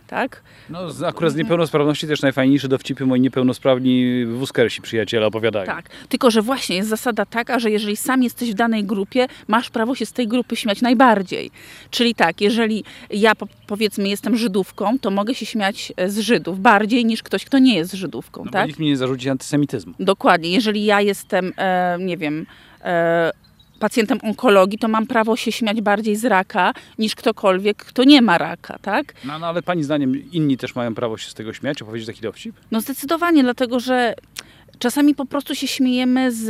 Tak? 0.06 0.42
No, 0.70 0.90
z- 0.90 1.02
akurat 1.02 1.32
z 1.32 1.36
niepełnosprawności 1.36 2.06
też 2.06 2.22
najfajniejsze 2.22 2.68
dowcipy 2.68 3.06
moi 3.06 3.20
niepełnosprawni 3.20 4.24
wózkersi 4.26 4.82
przyjaciele 4.82 5.26
opowiadają. 5.26 5.66
Tak. 5.66 5.88
Tylko, 6.08 6.30
że 6.30 6.42
właśnie 6.42 6.76
jest 6.76 6.88
zasada 6.88 7.26
taka, 7.26 7.58
że 7.58 7.70
jeżeli 7.70 7.96
sam 7.96 8.22
jesteś 8.22 8.50
w 8.50 8.54
danej 8.54 8.84
grupie, 8.84 9.26
masz 9.48 9.70
prawo 9.70 9.94
się 9.94 10.06
z 10.06 10.12
tej 10.12 10.28
grupy 10.28 10.56
śmiać 10.56 10.82
najbardziej. 10.82 11.50
Czyli 11.90 12.14
tak, 12.14 12.40
jeżeli 12.40 12.84
ja 13.10 13.34
po, 13.34 13.46
powiedzmy 13.66 14.08
jestem 14.08 14.36
Żydówką, 14.36 14.98
to 14.98 15.10
mogę 15.10 15.34
się 15.34 15.46
śmiać 15.46 15.92
e, 15.96 16.10
z 16.10 16.18
Żydów 16.18 16.60
bardziej 16.60 17.04
niż 17.04 17.22
ktoś, 17.22 17.44
kto 17.44 17.58
nie 17.58 17.74
jest 17.76 17.92
Żydówką, 17.94 18.42
No, 18.44 18.50
tak? 18.50 18.66
nikt 18.66 18.78
mi 18.78 18.86
nie 18.86 18.96
zarzuci 18.96 19.30
antysemityzmu. 19.30 19.94
Dokładnie. 20.00 20.50
Jeżeli 20.50 20.84
ja 20.84 21.00
jestem, 21.00 21.52
e, 21.56 21.96
nie 22.00 22.16
wiem, 22.16 22.46
e, 22.84 23.30
pacjentem 23.78 24.18
onkologii, 24.22 24.78
to 24.78 24.88
mam 24.88 25.06
prawo 25.06 25.36
się 25.36 25.52
śmiać 25.52 25.80
bardziej 25.80 26.16
z 26.16 26.24
raka 26.24 26.72
niż 26.98 27.14
ktokolwiek, 27.14 27.76
kto 27.76 28.04
nie 28.04 28.22
ma 28.22 28.38
raka, 28.38 28.78
tak? 28.82 29.14
No, 29.24 29.38
no 29.38 29.46
ale 29.46 29.62
pani 29.62 29.84
zdaniem 29.84 30.30
inni 30.32 30.56
też 30.56 30.74
mają 30.74 30.94
prawo 30.94 31.18
się 31.18 31.30
z 31.30 31.34
tego 31.34 31.52
śmiać, 31.52 31.82
opowiedzieć 31.82 32.06
taki 32.06 32.20
dowcip? 32.20 32.56
No 32.70 32.80
zdecydowanie, 32.80 33.42
dlatego 33.42 33.80
że 33.80 34.14
czasami 34.78 35.14
po 35.14 35.26
prostu 35.26 35.54
się 35.54 35.66
śmiejemy 35.66 36.32
z, 36.32 36.44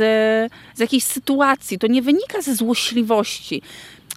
z 0.75 0.79
jakiejś 0.79 1.03
sytuacji. 1.03 1.79
To 1.79 1.87
nie 1.87 2.01
wynika 2.01 2.41
ze 2.41 2.55
złośliwości. 2.55 3.61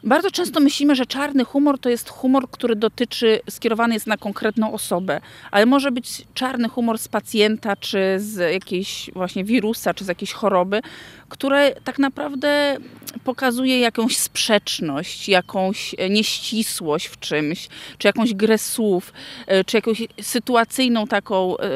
Bardzo 0.05 0.31
często 0.31 0.61
myślimy, 0.61 0.95
że 0.95 1.07
czarny 1.07 1.45
humor 1.45 1.79
to 1.79 1.89
jest 1.89 2.09
humor, 2.09 2.51
który 2.51 2.77
dotyczy, 2.77 3.41
skierowany 3.51 3.95
jest 3.95 4.07
na 4.07 4.17
konkretną 4.17 4.73
osobę, 4.73 5.21
ale 5.51 5.67
może 5.67 5.93
być 5.93 6.23
czarny 6.35 6.69
humor 6.69 6.99
z 6.99 7.09
pacjenta, 7.09 7.77
czy 7.77 7.99
z 8.19 8.53
jakiejś 8.53 9.11
właśnie 9.15 9.45
wirusa, 9.45 9.95
czy 9.95 10.05
z 10.05 10.09
jakiejś 10.09 10.33
choroby, 10.33 10.81
które 11.29 11.75
tak 11.85 11.99
naprawdę 11.99 12.77
pokazuje 13.25 13.81
jakąś 13.81 14.17
sprzeczność, 14.17 15.29
jakąś 15.29 15.95
e, 15.99 16.11
nieścisłość 16.11 17.07
w 17.07 17.19
czymś, 17.19 17.69
czy 17.99 18.09
jakąś 18.09 18.35
grę 18.35 18.59
słów, 18.59 19.13
e, 19.47 19.65
czy 19.65 19.77
jakąś 19.77 20.03
sytuacyjną 20.21 21.07
taką 21.07 21.57
e, 21.59 21.67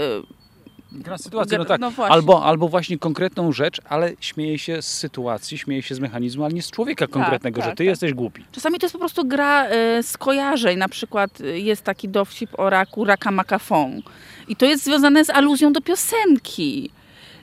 Gra 0.94 1.18
sytuacja, 1.18 1.58
no 1.58 1.64
tak. 1.64 1.80
no 1.80 1.90
właśnie. 1.90 2.14
albo, 2.14 2.44
albo 2.44 2.68
właśnie 2.68 2.98
konkretną 2.98 3.52
rzecz, 3.52 3.80
ale 3.88 4.12
śmieje 4.20 4.58
się 4.58 4.82
z 4.82 4.86
sytuacji, 4.86 5.58
śmieje 5.58 5.82
się 5.82 5.94
z 5.94 6.00
mechanizmu, 6.00 6.44
ale 6.44 6.54
nie 6.54 6.62
z 6.62 6.70
człowieka 6.70 7.06
konkretnego, 7.06 7.60
tak, 7.60 7.70
że 7.70 7.70
ty 7.70 7.76
tak. 7.76 7.86
jesteś 7.86 8.14
głupi. 8.14 8.44
Czasami 8.52 8.78
to 8.78 8.86
jest 8.86 8.92
po 8.92 8.98
prostu 8.98 9.24
gra 9.24 9.64
e, 9.66 10.02
skojarzeń. 10.02 10.78
Na 10.78 10.88
przykład 10.88 11.40
e, 11.40 11.58
jest 11.58 11.82
taki 11.82 12.08
dowcip 12.08 12.58
o 12.58 12.70
raku, 12.70 13.04
raka 13.04 13.30
makafon. 13.30 14.02
I 14.48 14.56
to 14.56 14.66
jest 14.66 14.84
związane 14.84 15.24
z 15.24 15.30
aluzją 15.30 15.72
do 15.72 15.80
piosenki. 15.80 16.90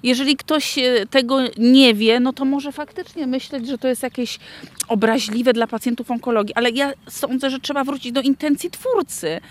Jeżeli 0.04 0.38
ktoś 0.38 0.78
e, 0.78 1.06
tego 1.10 1.40
nie 1.58 1.94
wie, 1.94 2.20
no 2.20 2.34
to 2.34 2.46
może 2.46 2.72
faktycznie 2.72 3.28
myśleć, 3.28 3.68
że 3.68 3.78
to 3.78 3.88
jest 3.88 4.04
jakieś 4.04 4.40
obraźliwe 4.88 5.54
dla 5.54 5.68
pacjentów 5.68 6.12
onkologii. 6.12 6.56
Ale 6.56 6.70
ja 6.70 6.94
sądzę, 7.10 7.50
że 7.50 7.60
trzeba 7.60 7.84
wrócić 7.84 8.12
do 8.12 8.22
intencji 8.22 8.72
twórcy. 8.72 9.42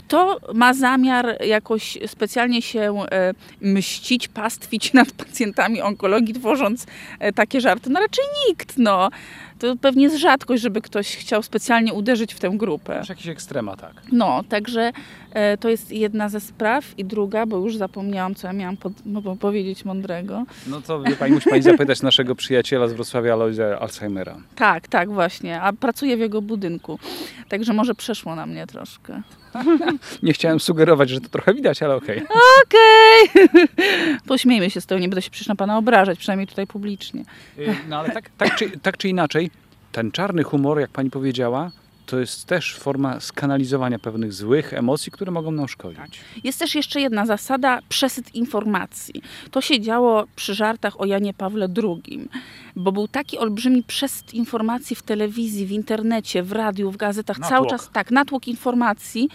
Kto 0.00 0.40
ma 0.54 0.74
zamiar 0.74 1.44
jakoś 1.46 1.98
specjalnie 2.06 2.62
się 2.62 2.94
e, 3.12 3.34
mścić, 3.60 4.28
pastwić 4.28 4.92
nad 5.00 5.12
pacjentami 5.12 5.82
onkologii, 5.82 6.34
tworząc 6.34 6.86
e, 7.18 7.32
takie 7.32 7.60
żarty? 7.60 7.90
No 7.90 8.00
raczej 8.00 8.24
nikt, 8.48 8.78
no. 8.78 9.10
To 9.58 9.76
pewnie 9.76 10.02
jest 10.02 10.16
rzadkość, 10.16 10.62
żeby 10.62 10.80
ktoś 10.80 11.16
chciał 11.16 11.42
specjalnie 11.42 11.92
uderzyć 11.92 12.34
w 12.34 12.40
tę 12.40 12.50
grupę. 12.54 12.98
Masz 12.98 13.08
jakieś 13.08 13.26
ekstrema, 13.26 13.76
tak. 13.76 13.92
No, 14.12 14.44
także 14.48 14.92
e, 15.32 15.56
to 15.56 15.68
jest 15.68 15.92
jedna 15.92 16.28
ze 16.28 16.40
spraw. 16.40 16.98
I 16.98 17.04
druga, 17.04 17.46
bo 17.46 17.56
już 17.56 17.76
zapomniałam, 17.76 18.34
co 18.34 18.46
ja 18.46 18.52
miałam 18.52 18.76
pod, 18.76 18.92
no, 19.06 19.36
powiedzieć 19.36 19.84
mądrego. 19.84 20.44
No 20.66 20.80
to 20.80 21.02
wie 21.02 21.16
pani, 21.16 21.34
musi 21.34 21.50
pani 21.50 21.62
zapytać 21.62 22.02
naszego 22.02 22.34
przyjaciela 22.34 22.88
z 22.88 22.92
Wrocławia, 22.92 23.32
Aloyza 23.32 23.80
Alzheimera. 23.80 24.36
Tak, 24.56 24.88
tak, 24.88 25.10
właśnie. 25.10 25.60
A 25.60 25.72
pracuję 25.72 26.16
w 26.16 26.20
jego 26.20 26.42
budynku. 26.42 26.98
Także 27.48 27.72
może 27.72 27.94
przeszło 27.94 28.34
na 28.34 28.46
mnie 28.46 28.66
troszkę. 28.66 29.22
Nie 30.22 30.32
chciałem 30.32 30.60
sugerować, 30.60 31.10
że 31.10 31.20
to 31.20 31.28
trochę 31.28 31.54
widać, 31.54 31.82
ale 31.82 31.94
okej. 31.94 32.22
Okej. 32.66 33.46
Pośmiejmy 34.28 34.70
się 34.70 34.80
z 34.80 34.86
tego, 34.86 34.98
nie 35.00 35.08
będę 35.08 35.22
się 35.22 35.30
przecież 35.30 35.48
na 35.48 35.54
pana 35.54 35.78
obrażać, 35.78 36.18
przynajmniej 36.18 36.46
tutaj 36.46 36.66
publicznie. 36.66 37.24
Y, 37.58 37.76
No 37.88 37.98
ale 37.98 38.10
tak, 38.10 38.30
tak, 38.38 38.56
czy, 38.56 38.70
tak 38.70 38.96
czy 38.96 39.08
inaczej, 39.08 39.50
ten 39.92 40.12
czarny 40.12 40.42
humor, 40.42 40.80
jak 40.80 40.90
pani 40.90 41.10
powiedziała, 41.10 41.70
to 42.10 42.20
jest 42.20 42.44
też 42.44 42.74
forma 42.74 43.20
skanalizowania 43.20 43.98
pewnych 43.98 44.32
złych 44.32 44.74
emocji, 44.74 45.12
które 45.12 45.32
mogą 45.32 45.50
nam 45.50 45.68
szkodzić. 45.68 46.20
Jest 46.44 46.58
też 46.58 46.74
jeszcze 46.74 47.00
jedna 47.00 47.26
zasada, 47.26 47.78
przesyt 47.88 48.34
informacji. 48.34 49.22
To 49.50 49.60
się 49.60 49.80
działo 49.80 50.24
przy 50.36 50.54
żartach 50.54 51.00
o 51.00 51.06
Janie 51.06 51.34
Pawle 51.34 51.68
II, 51.76 52.28
bo 52.76 52.92
był 52.92 53.08
taki 53.08 53.38
olbrzymi 53.38 53.82
przesyt 53.82 54.34
informacji 54.34 54.96
w 54.96 55.02
telewizji, 55.02 55.66
w 55.66 55.70
internecie, 55.70 56.42
w 56.42 56.52
radiu, 56.52 56.90
w 56.90 56.96
gazetach, 56.96 57.38
cały 57.38 57.50
Natłok. 57.50 57.70
czas 57.70 57.90
tak, 57.92 58.10
natłok 58.10 58.48
informacji, 58.48 59.28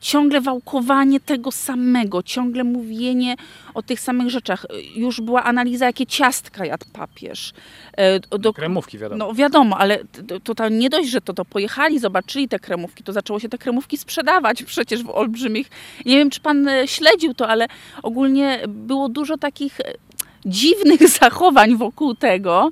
ciągle 0.00 0.40
wałkowanie 0.40 1.20
tego 1.20 1.52
samego, 1.52 2.22
ciągle 2.22 2.64
mówienie 2.64 3.36
o 3.74 3.82
tych 3.82 4.00
samych 4.00 4.30
rzeczach. 4.30 4.64
E, 4.64 4.80
Już 5.00 5.20
była 5.20 5.44
analiza, 5.44 5.86
jakie 5.86 6.06
ciastka 6.06 6.66
jadł 6.66 6.86
papież. 6.92 7.52
E, 7.96 8.20
do, 8.38 8.52
Kremówki, 8.52 8.98
wiadomo. 8.98 9.26
no 9.26 9.34
wiadomo, 9.34 9.78
ale 9.78 9.98
to, 10.44 10.54
to 10.54 10.68
nie 10.68 10.90
dość, 10.90 11.08
że 11.08 11.20
to, 11.20 11.34
to 11.34 11.44
pojechali, 11.44 11.98
zobaczyli 11.98 12.48
te 12.48 12.58
kremówki, 12.58 13.04
to 13.04 13.12
zaczęło 13.12 13.40
się 13.40 13.48
te 13.48 13.58
kremówki 13.58 13.96
sprzedawać 13.96 14.62
przecież 14.72 15.02
w 15.02 15.10
olbrzymich. 15.10 15.70
Nie 16.06 16.16
wiem, 16.16 16.30
czy 16.30 16.40
pan 16.40 16.68
e, 16.68 16.88
śledził 16.88 17.34
to, 17.34 17.48
ale 17.48 17.66
ogólnie 18.02 18.60
było 18.68 19.08
dużo 19.08 19.38
takich 19.38 19.80
e, 19.80 20.07
dziwnych 20.46 21.08
zachowań 21.20 21.76
wokół 21.76 22.14
tego 22.14 22.70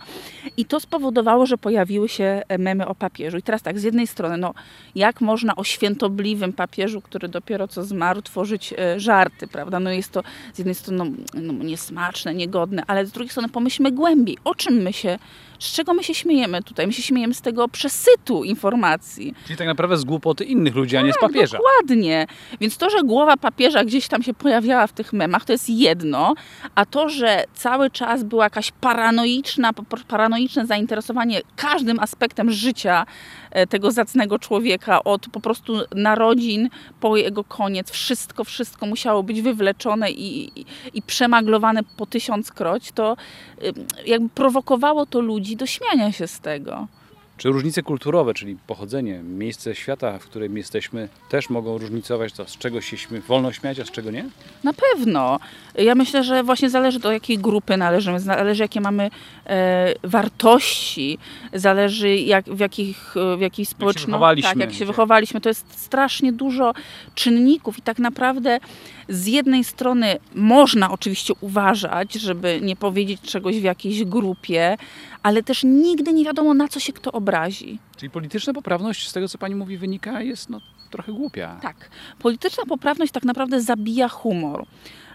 i 0.57 0.65
to 0.65 0.81
spowodowało, 0.81 1.47
że 1.47 1.59
pojawiły 1.59 2.09
się 2.09 2.43
e, 2.49 2.59
memy 2.59 2.87
o 2.87 2.95
papieżu. 2.95 3.39
I 3.39 3.43
teraz 3.43 3.63
tak, 3.63 3.79
z 3.79 3.83
jednej 3.83 4.07
strony, 4.07 4.37
no 4.37 4.55
jak 4.95 5.21
można 5.21 5.57
o 5.57 5.65
świętobliwym 5.65 6.53
papieżu, 6.53 7.01
który 7.01 7.29
dopiero 7.29 7.69
co 7.69 7.85
zmarł, 7.85 8.23
tworzyć 8.23 8.75
e, 8.79 9.01
żarty, 9.01 9.47
prawda? 9.47 9.81
No 9.81 9.91
jest 9.91 10.13
to 10.13 10.23
z 10.55 10.59
jednej 10.59 10.75
strony 10.75 11.05
no, 11.05 11.43
no, 11.43 11.65
niesmaczne, 11.65 12.35
niegodne, 12.35 12.83
ale 12.87 13.07
z 13.07 13.13
drugiej 13.13 13.31
strony 13.31 13.49
pomyślmy 13.49 13.93
głębiej, 13.93 14.39
o 14.45 14.55
czym 14.55 14.75
my 14.75 14.93
się, 14.93 15.19
z 15.59 15.73
czego 15.73 15.95
my 15.95 16.05
się 16.05 16.15
śmiejemy 16.15 16.63
tutaj? 16.63 16.87
My 16.87 16.93
się 16.93 17.03
śmiejemy 17.03 17.35
z 17.35 17.41
tego 17.41 17.69
przesytu 17.69 18.45
informacji. 18.45 19.35
Czyli 19.47 19.57
tak 19.57 19.67
naprawdę 19.67 19.97
z 19.97 20.05
głupoty 20.05 20.45
innych 20.45 20.75
ludzi, 20.75 20.97
a 20.97 21.03
nie 21.03 21.13
z 21.13 21.19
papieża. 21.19 21.59
Dokładnie. 21.59 22.27
Więc 22.61 22.77
to, 22.77 22.91
że 22.91 23.03
głowa 23.03 23.37
papieża 23.37 23.85
gdzieś 23.85 24.09
tam 24.09 24.23
się 24.23 24.35
pojawiała 24.35 24.87
w 24.87 24.93
tych 24.93 25.13
memach, 25.13 25.45
to 25.45 25.53
jest 25.53 25.71
jedno, 25.71 26.35
a 26.75 26.87
to, 26.87 27.09
że 27.09 27.45
cały 27.55 27.91
czas 27.91 28.25
była 28.25 28.45
jakaś 28.45 28.73
paranoiczna, 28.73 29.71
paranoiczne 30.09 30.67
zainteresowanie 30.67 31.41
każdym 31.57 32.01
aspektem 32.01 32.51
życia 32.51 33.07
tego 33.69 33.91
zacnego 33.91 34.39
człowieka, 34.39 35.05
od 35.05 35.29
po 35.29 35.41
prostu 35.41 35.73
narodzin 35.95 36.69
po 37.01 37.17
jego 37.17 37.45
koniec, 37.45 37.91
wszystko, 37.91 38.45
wszystko 38.45 38.87
musiało 38.87 39.23
być 39.23 39.43
wywleczone 39.43 40.11
i, 40.11 40.61
i, 40.61 40.67
i 40.95 41.03
przemaglowane 41.03 41.81
po 41.97 42.07
tysiąckroć, 42.07 42.93
to 42.93 43.17
ym, 43.65 43.75
jakby 44.07 44.29
prowokowało 44.29 45.07
to 45.07 45.21
ludzi 45.21 45.57
do 45.57 45.67
śmiania 45.67 46.13
się 46.13 46.27
z 46.27 46.41
tego. 46.41 46.87
Czy 47.37 47.49
różnice 47.49 47.83
kulturowe, 47.83 48.35
czyli 48.35 48.57
pochodzenie, 48.67 49.21
miejsce 49.23 49.75
świata, 49.75 50.19
w 50.19 50.25
którym 50.25 50.57
jesteśmy, 50.57 51.09
też 51.29 51.51
mogą 51.51 51.79
różnicować 51.79 52.33
to, 52.33 52.49
z 52.49 52.59
czego 52.59 52.81
się 52.81 52.97
śmie- 52.97 53.21
wolno 53.21 53.53
śmiać, 53.53 53.81
a 53.81 53.85
z 53.85 53.91
czego 53.91 54.11
nie? 54.11 54.25
Na 54.65 54.73
pewno. 54.73 55.39
Ja 55.75 55.95
myślę, 55.95 56.25
że 56.25 56.43
właśnie 56.43 56.71
zależy 56.71 56.99
do 56.99 57.13
jakiej 57.13 57.39
grupy 57.39 57.77
należymy, 57.77 58.21
zależy 58.21 58.63
jakie 58.63 58.81
mamy 58.81 59.11
e, 59.47 59.95
wartości, 60.03 61.19
zależy 61.53 62.17
jak, 62.17 62.45
w 62.45 62.61
jakich, 62.61 63.15
w 63.37 63.41
jakiej 63.41 63.67
społeczności, 63.67 64.43
tak, 64.43 64.57
jak 64.57 64.73
się 64.73 64.87
wychowaliśmy. 64.87 65.41
To 65.41 65.49
jest 65.49 65.81
strasznie 65.81 66.33
dużo 66.33 66.73
czynników 67.15 67.79
i 67.79 67.83
tak 67.83 67.99
naprawdę 67.99 68.59
z 69.09 69.27
jednej 69.27 69.65
strony 69.65 70.19
można 70.35 70.91
oczywiście 70.91 71.33
uważać, 71.41 72.13
żeby 72.13 72.61
nie 72.63 72.77
powiedzieć 72.77 73.21
czegoś 73.21 73.57
w 73.61 73.63
jakiejś 73.63 74.05
grupie, 74.05 74.77
ale 75.27 75.43
też 75.43 75.65
nigdy 75.65 76.13
nie 76.13 76.25
wiadomo 76.25 76.55
na 76.55 76.69
co 76.69 76.81
się 76.81 76.93
kto 76.93 77.13
obrazi. 77.13 77.79
Czyli 77.97 78.11
polityczna 78.11 78.53
poprawność, 78.53 79.09
z 79.09 79.13
tego 79.13 79.29
co 79.29 79.39
pani 79.39 79.55
mówi, 79.55 79.79
wynika, 79.79 80.23
jest 80.23 80.51
no, 80.51 80.61
trochę 80.91 81.13
głupia. 81.13 81.59
Tak. 81.63 81.91
Polityczna 82.19 82.65
poprawność 82.69 83.13
tak 83.13 83.25
naprawdę 83.25 83.61
zabija 83.61 84.09
humor, 84.09 84.67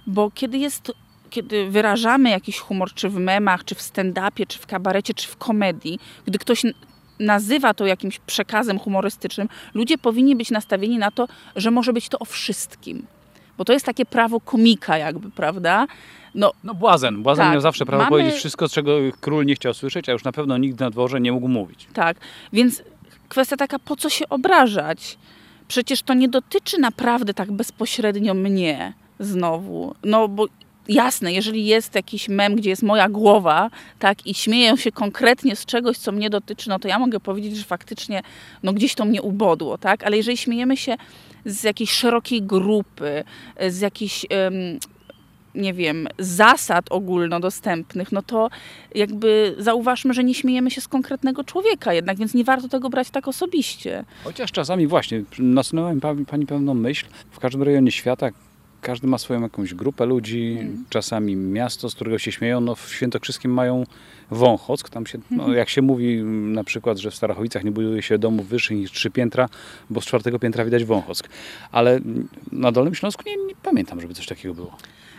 bo 0.08 0.32
kiedy 0.32 0.58
jest 0.58 0.92
kiedy 1.30 1.70
wyrażamy 1.70 2.30
jakiś 2.30 2.60
humor, 2.60 2.94
czy 2.94 3.10
w 3.10 3.16
memach, 3.16 3.66
czy 3.66 3.76
w 3.76 3.82
stand-upie, 3.82 4.48
czy 4.48 4.60
w 4.60 4.66
kabarecie, 4.66 5.14
czy 5.14 5.28
w 5.28 5.38
komedii, 5.38 6.00
gdy 6.26 6.40
ktoś 6.40 6.64
nazywa 7.20 7.74
to 7.74 7.86
jakimś 7.86 8.20
przekazem 8.20 8.80
humorystycznym, 8.80 9.50
ludzie 9.74 9.98
powinni 9.98 10.36
być 10.36 10.52
nastawieni 10.52 10.98
na 10.98 11.12
to, 11.12 11.28
że 11.56 11.72
może 11.72 11.94
być 11.94 12.10
to 12.10 12.20
o 12.20 12.26
wszystkim. 12.26 13.06
Bo 13.62 13.66
to 13.66 13.74
jest 13.74 13.86
takie 13.86 14.06
prawo 14.06 14.40
komika 14.40 14.98
jakby, 14.98 15.32
prawda? 15.32 15.88
No, 16.36 16.52
No 16.64 16.74
błazen. 16.74 17.24
Błazen 17.24 17.46
Tak, 17.46 17.52
miał 17.54 17.62
zawsze 17.62 17.86
prawo 17.86 18.04
mamy- 18.04 18.10
powiedzieć 18.10 18.34
wszystko, 18.36 18.70
czego 18.70 18.92
król 19.20 19.46
nie 19.46 19.56
chciał 19.56 19.74
słyszeć, 19.74 20.10
a 20.10 20.12
już 20.12 20.24
na 20.24 20.32
pewno 20.32 20.58
nikt 20.58 20.80
na 20.80 20.90
dworze 20.90 21.22
nie 21.22 21.32
mógł 21.32 21.48
mówić. 21.48 21.88
Tak, 21.94 22.18
więc 22.54 22.84
kwestia 23.30 23.58
taka, 23.58 23.80
po 23.80 23.96
co 23.96 24.10
się 24.10 24.30
obrażać? 24.30 25.18
Przecież 25.68 26.02
to 26.02 26.14
nie 26.14 26.30
dotyczy 26.30 26.78
naprawdę 26.78 27.34
tak 27.34 27.52
bezpośrednio 27.52 28.34
mnie 28.34 28.94
znowu. 29.20 29.96
No 30.04 30.28
bo 30.28 30.46
jasne, 30.90 31.34
jeżeli 31.34 31.66
jest 31.66 31.96
jakiś 31.96 32.30
mem, 32.30 32.56
gdzie 32.56 32.70
jest 32.70 32.84
moja 32.84 33.10
głowa, 33.10 33.70
tak, 34.00 34.28
i 34.28 34.34
śmieją 34.34 34.76
się 34.76 34.92
konkretnie 34.92 35.56
z 35.56 35.66
czegoś, 35.66 35.98
co 35.98 36.12
mnie 36.12 36.30
dotyczy, 36.30 36.70
no 36.70 36.80
to 36.80 36.88
ja 36.88 37.00
mogę 37.00 37.20
powiedzieć, 37.20 37.58
że 37.58 37.64
faktycznie 37.64 38.22
no 38.64 38.74
gdzieś 38.74 38.96
to 38.96 39.06
mnie 39.06 39.22
ubodło, 39.22 39.78
tak? 39.78 40.04
Ale 40.04 40.18
jeżeli 40.18 40.38
śmiejemy 40.38 40.78
się 40.78 40.96
z 41.46 41.64
jakiejś 41.64 41.92
szerokiej 41.92 42.42
grupy, 42.42 43.24
z 43.70 43.80
jakichś 43.80 44.26
em, 44.30 44.80
nie 45.56 45.74
wiem, 45.74 46.08
zasad 46.20 46.86
ogólnodostępnych, 46.90 48.12
no 48.12 48.22
to 48.22 48.50
jakby 48.96 49.56
zauważmy, 49.58 50.14
że 50.14 50.24
nie 50.24 50.34
śmiejemy 50.34 50.72
się 50.72 50.82
z 50.82 50.88
konkretnego 50.88 51.44
człowieka 51.44 51.94
jednak, 51.94 52.18
więc 52.18 52.34
nie 52.34 52.44
warto 52.44 52.68
tego 52.68 52.90
brać 52.90 53.10
tak 53.10 53.28
osobiście. 53.28 54.06
Chociaż 54.24 54.52
czasami 54.52 54.88
właśnie 54.88 55.24
nasunęła 55.40 55.94
mi 55.94 56.26
pani 56.26 56.46
pewną 56.46 56.74
myśl. 56.74 57.06
W 57.32 57.40
każdym 57.40 57.64
rejonie 57.64 57.92
świata 57.92 58.30
każdy 58.82 59.08
ma 59.08 59.18
swoją 59.18 59.42
jakąś 59.42 59.74
grupę 59.74 60.06
ludzi, 60.06 60.58
czasami 60.90 61.36
miasto, 61.36 61.90
z 61.90 61.96
którego 61.96 62.20
się 62.20 62.32
śmieją. 62.32 62.62
No, 62.62 62.76
w 62.76 62.94
Świętokrzyskim 62.94 63.54
mają 63.54 63.84
Wąchock. 64.32 64.90
Tam 64.90 65.06
się, 65.06 65.20
no, 65.32 65.54
jak 65.54 65.70
się 65.70 65.82
mówi 65.82 66.24
na 66.24 66.64
przykład, 66.64 66.98
że 66.98 67.12
w 67.12 67.16
Starachowicach 67.16 67.64
nie 67.64 67.72
buduje 67.72 68.02
się 68.02 68.18
domów 68.18 68.48
wyższych 68.48 68.78
niż 68.78 68.92
trzy 68.92 69.12
piętra, 69.12 69.50
bo 69.90 70.02
z 70.02 70.06
czwartego 70.06 70.40
piętra 70.40 70.66
widać 70.66 70.84
Wąchock. 70.84 71.30
Ale 71.72 72.00
na 72.52 72.72
Dolnym 72.72 72.96
Śląsku 72.96 73.24
nie, 73.26 73.36
nie 73.36 73.56
pamiętam, 73.64 74.02
żeby 74.02 74.14
coś 74.14 74.26
takiego 74.26 74.54
było. 74.54 74.78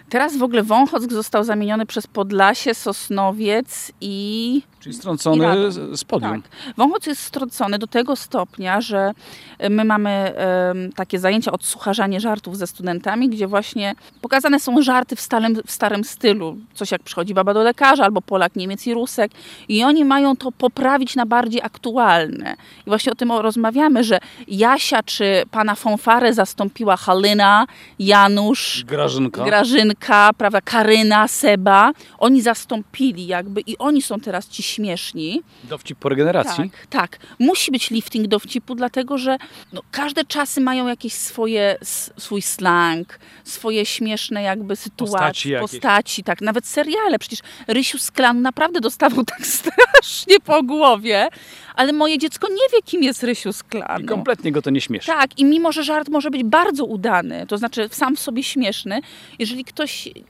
Teraz 0.09 0.37
w 0.37 0.43
ogóle 0.43 0.63
Wąchock 0.63 1.13
został 1.13 1.45
zamieniony 1.45 1.87
przez 1.87 2.07
Podlasie, 2.07 2.75
Sosnowiec 2.75 3.93
i 4.01 4.63
Czyli 4.83 4.95
strącony 4.95 5.69
I 5.69 5.97
z, 5.97 6.05
podium. 6.05 6.43
Tak. 6.43 6.75
Wąchoc 6.77 7.07
jest 7.07 7.23
strącony 7.23 7.79
do 7.79 7.87
tego 7.87 8.17
stopnia, 8.17 8.81
że 8.81 9.13
e, 9.59 9.71
my 9.71 9.85
mamy 9.85 10.11
em, 10.11 10.93
takie 10.93 11.19
zajęcia 11.19 11.53
odsłucharzanie 11.53 12.21
żartów 12.21 12.59
ze 12.59 12.67
studentami, 12.67 13.29
gdzie 13.29 13.47
właśnie 13.47 13.95
pokazane 14.21 14.61
są 14.61 14.83
żarty 14.83 15.17
w 15.17 15.21
starym, 15.21 15.55
w 15.67 15.71
starym 15.73 16.05
stylu. 16.05 16.57
Coś 16.75 16.91
jak 16.91 17.03
przychodzi 17.03 17.35
baba 17.35 17.55
do 17.55 17.63
lekarza, 17.63 18.05
albo 18.05 18.23
Polak, 18.23 18.57
Niemiec 18.57 18.87
i 18.87 18.95
Rusek. 18.95 19.33
I 19.69 19.85
oni 19.85 20.05
mają 20.05 20.37
to 20.37 20.53
poprawić 20.53 21.17
na 21.17 21.27
bardziej 21.27 21.63
aktualne. 21.63 22.57
I 22.87 22.91
właśnie 22.91 23.13
o 23.13 23.15
tym 23.15 23.33
rozmawiamy, 23.33 24.05
że 24.05 24.19
Jasia 24.49 25.03
czy 25.03 25.43
pana 25.51 25.75
Fonfarę 25.75 26.35
zastąpiła 26.35 26.97
Halina, 26.97 27.67
Janusz, 27.99 28.85
Grażynka. 28.87 29.45
Grażynka, 29.45 30.02
prawda, 30.37 30.61
Karyna, 30.61 31.29
Seba. 31.29 31.93
Oni 32.19 32.43
zastąpili 32.43 33.27
jakby 33.27 33.61
i 33.61 33.79
oni 33.79 34.03
są 34.03 34.21
teraz 34.21 34.49
ci 34.49 34.63
śmieszni. 34.63 35.43
Dowcip 35.65 35.99
po 35.99 36.09
regeneracji. 36.09 36.71
Tak, 36.71 36.87
tak. 36.87 37.19
Musi 37.39 37.71
być 37.73 37.91
lifting 37.91 38.27
dowcipu, 38.27 38.75
dlatego 38.75 39.19
że 39.19 39.37
no, 39.73 39.81
każde 39.91 40.25
czasy 40.25 40.61
mają 40.61 40.87
jakieś 40.89 41.13
swoje, 41.13 41.77
swój 42.19 42.43
slang, 42.43 43.19
swoje 43.45 43.87
śmieszne 43.87 44.43
jakby 44.43 44.77
sytuacje, 44.77 45.13
Postaci 45.19 45.51
jakieś. 45.51 45.71
postaci, 45.71 46.25
tak. 46.25 46.41
Nawet 46.41 46.67
seriale. 46.67 47.19
Przecież 47.19 47.39
Rysiu 47.69 47.99
z 47.99 48.11
klanu 48.11 48.41
naprawdę 48.41 48.81
dostawał 48.81 49.25
tak 49.25 49.47
strasznie 49.57 50.41
po 50.41 50.63
głowie, 50.63 51.29
ale 51.75 51.93
moje 51.93 52.19
dziecko 52.19 52.49
nie 52.49 52.69
wie, 52.73 52.83
kim 52.85 53.03
jest 53.03 53.23
Rysiu 53.23 53.53
z 53.53 53.61
I 53.61 53.65
klanu. 53.65 54.07
kompletnie 54.07 54.53
go 54.53 54.63
to 54.63 54.71
nie 54.71 54.81
śmieszy. 54.81 55.07
Tak, 55.07 55.39
i 55.39 55.45
mimo, 55.45 55.73
że 55.73 55.85
żart 55.85 56.09
może 56.09 56.31
być 56.31 56.43
bardzo 56.45 56.85
udany, 56.85 57.47
to 57.47 57.59
znaczy 57.59 57.89
sam 57.93 58.17
w 58.17 58.21
sobie 58.21 58.43
śmieszny, 58.43 59.01
jeżeli 59.39 59.65
ktoś 59.65 59.82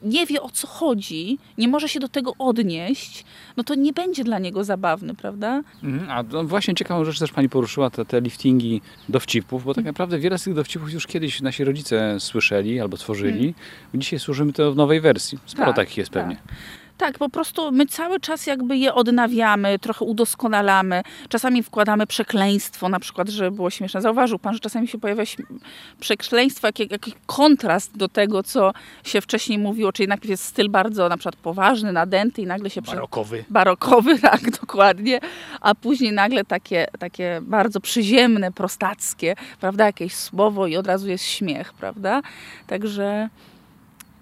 nie 0.03 0.27
wie 0.27 0.43
o 0.43 0.51
co 0.51 0.67
chodzi, 0.67 1.39
nie 1.59 1.69
może 1.69 1.89
się 1.89 2.01
do 2.01 2.09
tego 2.09 2.33
odnieść, 2.39 3.25
no 3.57 3.65
to 3.65 3.75
nie 3.75 3.93
będzie 3.93 4.25
dla 4.25 4.39
niego 4.39 4.65
zabawny, 4.65 5.15
prawda? 5.15 5.63
Mhm, 5.83 6.11
A 6.11 6.23
no 6.23 6.45
właśnie 6.45 6.75
ciekawą 6.75 7.05
rzecz 7.05 7.19
też 7.19 7.33
Pani 7.33 7.49
poruszyła, 7.49 7.91
te, 7.91 8.05
te 8.05 8.21
liftingi 8.21 8.81
dowcipów, 9.09 9.65
bo 9.65 9.71
Mhm. 9.71 9.75
tak 9.75 9.85
naprawdę 9.85 10.19
wiele 10.19 10.39
z 10.39 10.43
tych 10.45 10.55
dowcipów 10.55 10.93
już 10.93 11.07
kiedyś 11.07 11.41
nasi 11.41 11.65
rodzice 11.65 12.21
słyszeli 12.21 12.81
albo 12.81 12.97
tworzyli. 12.97 13.47
Mhm. 13.49 13.55
Dzisiaj 13.95 14.19
służymy 14.19 14.53
to 14.53 14.73
w 14.73 14.77
nowej 14.77 15.01
wersji. 15.01 15.39
Sporo 15.47 15.67
Tak, 15.67 15.77
takich 15.77 15.97
jest 15.97 16.11
pewnie. 16.11 16.37
Tak, 17.03 17.19
po 17.19 17.29
prostu 17.29 17.73
my 17.73 17.87
cały 17.87 18.21
czas 18.21 18.47
jakby 18.47 18.77
je 18.77 18.95
odnawiamy, 18.95 19.79
trochę 19.79 20.05
udoskonalamy. 20.05 21.03
Czasami 21.29 21.63
wkładamy 21.63 22.07
przekleństwo, 22.07 22.89
na 22.89 23.01
przykład, 23.01 23.29
żeby 23.29 23.51
było 23.51 23.71
śmieszne. 23.71 24.01
Zauważył 24.01 24.39
pan, 24.39 24.55
że 24.55 24.61
czasami 24.61 24.89
się 24.89 24.99
pojawia 24.99 25.25
przekleństwo, 26.01 26.67
jak, 26.67 26.91
jakiś 26.91 27.15
kontrast 27.27 27.97
do 27.97 28.09
tego, 28.09 28.43
co 28.43 28.73
się 29.05 29.21
wcześniej 29.21 29.59
mówiło, 29.59 29.93
czyli 29.93 30.09
najpierw 30.09 30.31
jest 30.31 30.45
styl 30.45 30.71
bardzo 30.71 31.09
na 31.09 31.17
przykład 31.17 31.37
poważny, 31.37 31.93
nadęty 31.93 32.43
i 32.43 32.47
nagle 32.47 32.71
się 32.71 32.83
Barokowy. 32.83 33.45
barokowy, 33.51 34.19
tak, 34.31 34.51
dokładnie, 34.51 35.21
a 35.61 35.75
później 35.75 36.13
nagle 36.13 36.45
takie, 36.45 36.87
takie 36.99 37.41
bardzo 37.43 37.81
przyziemne, 37.81 38.53
prostackie, 38.53 39.35
prawda, 39.61 39.87
jakieś 39.87 40.15
słowo 40.15 40.67
i 40.67 40.77
od 40.77 40.87
razu 40.87 41.09
jest 41.09 41.25
śmiech, 41.25 41.73
prawda? 41.73 42.23
Także 42.67 43.29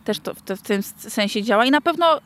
też 0.05 0.21
to 0.21 0.35
w, 0.35 0.39
w 0.39 0.63
tym 0.63 0.83
sensie 0.97 1.43
działa 1.43 1.65
i 1.65 1.71
na 1.71 1.81
pewno 1.81 2.21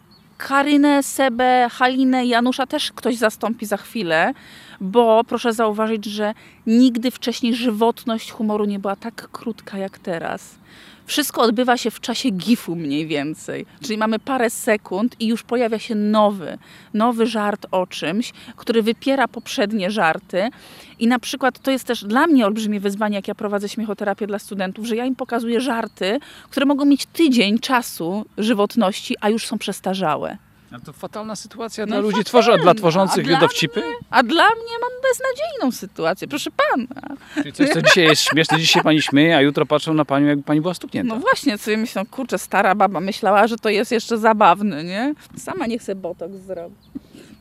Karynę, 0.49 1.03
Sebę, 1.03 1.69
Halinę, 1.73 2.27
Janusza 2.27 2.67
też 2.67 2.93
ktoś 2.93 3.17
zastąpi 3.17 3.67
za 3.67 3.77
chwilę, 3.77 4.35
bo 4.81 5.25
proszę 5.25 5.53
zauważyć, 5.53 6.05
że 6.05 6.35
nigdy 6.67 7.11
wcześniej 7.11 7.55
żywotność 7.55 8.31
humoru 8.31 8.65
nie 8.65 8.79
była 8.79 8.97
tak 8.97 9.29
krótka 9.33 9.79
jak 9.79 9.99
teraz. 9.99 10.59
Wszystko 11.07 11.43
odbywa 11.43 11.77
się 11.77 11.91
w 11.91 12.01
czasie 12.01 12.31
gifu 12.31 12.77
mniej 12.77 13.07
więcej. 13.07 13.67
Czyli 13.83 13.99
mamy 13.99 14.19
parę 14.19 14.51
sekund 14.51 15.17
i 15.21 15.27
już 15.27 15.43
pojawia 15.43 15.79
się 15.79 15.95
nowy, 15.95 16.59
nowy 16.95 17.27
żart 17.27 17.67
o 17.71 17.87
czymś, 17.87 18.33
który 18.57 18.83
wypiera 18.83 19.29
poprzednie 19.29 19.91
żarty. 19.91 20.51
I 20.99 21.07
na 21.07 21.19
przykład 21.19 21.59
to 21.59 21.71
jest 21.71 21.85
też 21.85 22.05
dla 22.05 22.27
mnie 22.27 22.47
olbrzymie 22.47 22.81
wyzwanie, 22.81 23.17
jak 23.17 23.29
ja 23.29 23.35
prowadzę 23.35 23.69
śmiechoterapię 23.69 24.27
dla 24.27 24.39
studentów, 24.39 24.87
że 24.87 24.97
ja 24.97 25.05
im 25.05 25.17
pokazuję 25.17 25.61
żarty, 25.61 26.19
które 26.51 26.67
mogą 26.67 26.85
mieć 26.85 27.07
tydzień 27.07 27.59
czasu 27.59 28.25
żywotności, 28.39 29.15
a 29.21 29.31
już 29.31 29.47
są 29.47 29.59
przestarzałe. 29.59 30.39
A 30.75 30.81
to 30.81 30.93
fatalna 30.93 31.37
sytuacja 31.37 31.87
No 31.87 31.91
dla 31.91 31.99
i 31.99 32.03
ludzi 32.03 32.25
tworzy, 32.25 32.53
a 32.53 32.59
dla 32.59 32.71
A 32.71 32.75
tworzących 32.75 33.27
dla 33.27 33.41
dowcipy? 33.41 33.83
A 34.11 34.23
dla 34.23 34.45
mnie 34.45 34.75
mam 34.81 34.91
beznadziejną 35.03 35.73
sytuację, 35.73 36.29
proszę 36.29 36.51
pana. 36.51 37.17
Czyli 37.35 37.53
coś, 37.53 37.69
co 37.71 37.83
dzisiaj 37.83 38.05
jest 38.05 38.23
śmieszne, 38.23 38.59
dzisiaj 38.59 38.83
pani 38.83 39.03
śmieje, 39.03 39.37
a 39.37 39.41
jutro 39.41 39.67
patrzą 39.67 39.95
na 39.95 40.05
panią, 40.05 40.27
jakby 40.27 40.45
pani 40.45 40.61
była 40.61 40.75
stuknięta. 40.75 41.15
No 41.15 41.21
właśnie, 41.21 41.59
sobie 41.59 41.77
myślę, 41.77 42.07
kurczę, 42.11 42.39
stara 42.39 42.75
baba 42.75 43.01
myślała, 43.01 43.47
że 43.47 43.57
to 43.57 43.69
jest 43.69 43.93
jeszcze 43.93 44.19
zabawne, 44.19 44.85
nie? 44.85 45.15
Sama 45.37 45.67
nie 45.67 45.79
chce 45.79 45.95
botoks 45.95 46.35
zrobić. 46.35 46.79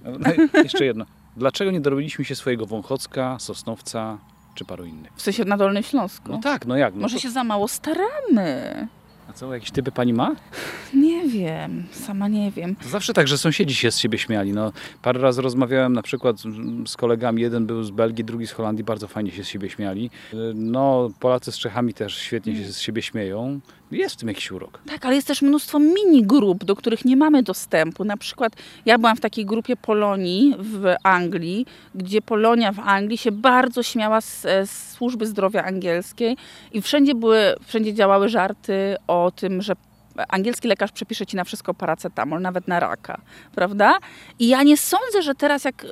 No, 0.03 0.59
jeszcze 0.63 0.85
jedno. 0.85 1.05
Dlaczego 1.37 1.71
nie 1.71 1.81
dorobiliśmy 1.81 2.25
się 2.25 2.35
swojego 2.35 2.65
Wąchocka, 2.65 3.37
Sosnowca 3.39 4.17
czy 4.55 4.65
paru 4.65 4.85
innych? 4.85 5.11
W 5.15 5.21
sensie 5.21 5.45
na 5.45 5.57
Dolnym 5.57 5.83
Śląsku. 5.83 6.31
No 6.31 6.37
tak, 6.37 6.65
no 6.65 6.77
jak? 6.77 6.95
No 6.95 7.01
Może 7.01 7.15
to, 7.15 7.21
się 7.21 7.29
za 7.31 7.43
mało 7.43 7.67
staramy. 7.67 8.87
A 9.29 9.33
co, 9.33 9.53
jakieś 9.53 9.71
typy 9.71 9.91
pani 9.91 10.13
ma? 10.13 10.35
Nie 10.93 11.27
wiem, 11.27 11.83
sama 11.91 12.27
nie 12.27 12.51
wiem. 12.51 12.75
To 12.75 12.89
zawsze 12.89 13.13
tak, 13.13 13.27
że 13.27 13.37
sąsiedzi 13.37 13.75
się 13.75 13.91
z 13.91 13.97
siebie 13.97 14.17
śmiali. 14.17 14.53
No, 14.53 14.71
parę 15.01 15.19
razy 15.21 15.41
rozmawiałem 15.41 15.93
na 15.93 16.01
przykład 16.01 16.37
z 16.87 16.97
kolegami, 16.97 17.41
jeden 17.41 17.65
był 17.65 17.83
z 17.83 17.91
Belgii, 17.91 18.25
drugi 18.25 18.47
z 18.47 18.51
Holandii, 18.51 18.83
bardzo 18.83 19.07
fajnie 19.07 19.31
się 19.31 19.43
z 19.43 19.47
siebie 19.47 19.69
śmiali. 19.69 20.09
No, 20.55 21.09
Polacy 21.19 21.51
z 21.51 21.57
Czechami 21.57 21.93
też 21.93 22.17
świetnie 22.17 22.55
się 22.55 22.73
z 22.73 22.79
siebie 22.79 23.01
śmieją. 23.01 23.59
Jest 23.93 24.15
w 24.15 24.17
tym 24.17 24.27
jakiś 24.27 24.51
urok. 24.51 24.79
Tak, 24.87 25.05
ale 25.05 25.15
jest 25.15 25.27
też 25.27 25.41
mnóstwo 25.41 25.79
mini 25.79 26.23
grup, 26.23 26.63
do 26.63 26.75
których 26.75 27.05
nie 27.05 27.17
mamy 27.17 27.43
dostępu. 27.43 28.03
Na 28.03 28.17
przykład 28.17 28.53
ja 28.85 28.97
byłam 28.97 29.17
w 29.17 29.21
takiej 29.21 29.45
grupie 29.45 29.75
Polonii 29.75 30.55
w 30.59 30.95
Anglii, 31.03 31.65
gdzie 31.95 32.21
Polonia 32.21 32.71
w 32.71 32.79
Anglii 32.79 33.17
się 33.17 33.31
bardzo 33.31 33.83
śmiała 33.83 34.21
z, 34.21 34.45
e, 34.45 34.67
z 34.67 34.91
służby 34.91 35.25
zdrowia 35.25 35.63
angielskiej 35.63 36.37
i 36.71 36.81
wszędzie 36.81 37.15
były, 37.15 37.55
wszędzie 37.65 37.93
działały 37.93 38.29
żarty 38.29 38.95
o 39.07 39.31
tym, 39.35 39.61
że 39.61 39.75
angielski 40.29 40.67
lekarz 40.67 40.91
przepisze 40.91 41.25
ci 41.25 41.35
na 41.35 41.43
wszystko 41.43 41.73
paracetamol, 41.73 42.41
nawet 42.41 42.67
na 42.67 42.79
raka, 42.79 43.21
prawda? 43.55 43.97
I 44.39 44.47
ja 44.47 44.63
nie 44.63 44.77
sądzę, 44.77 45.21
że 45.21 45.35
teraz 45.35 45.63
jak 45.63 45.85
e, 45.85 45.87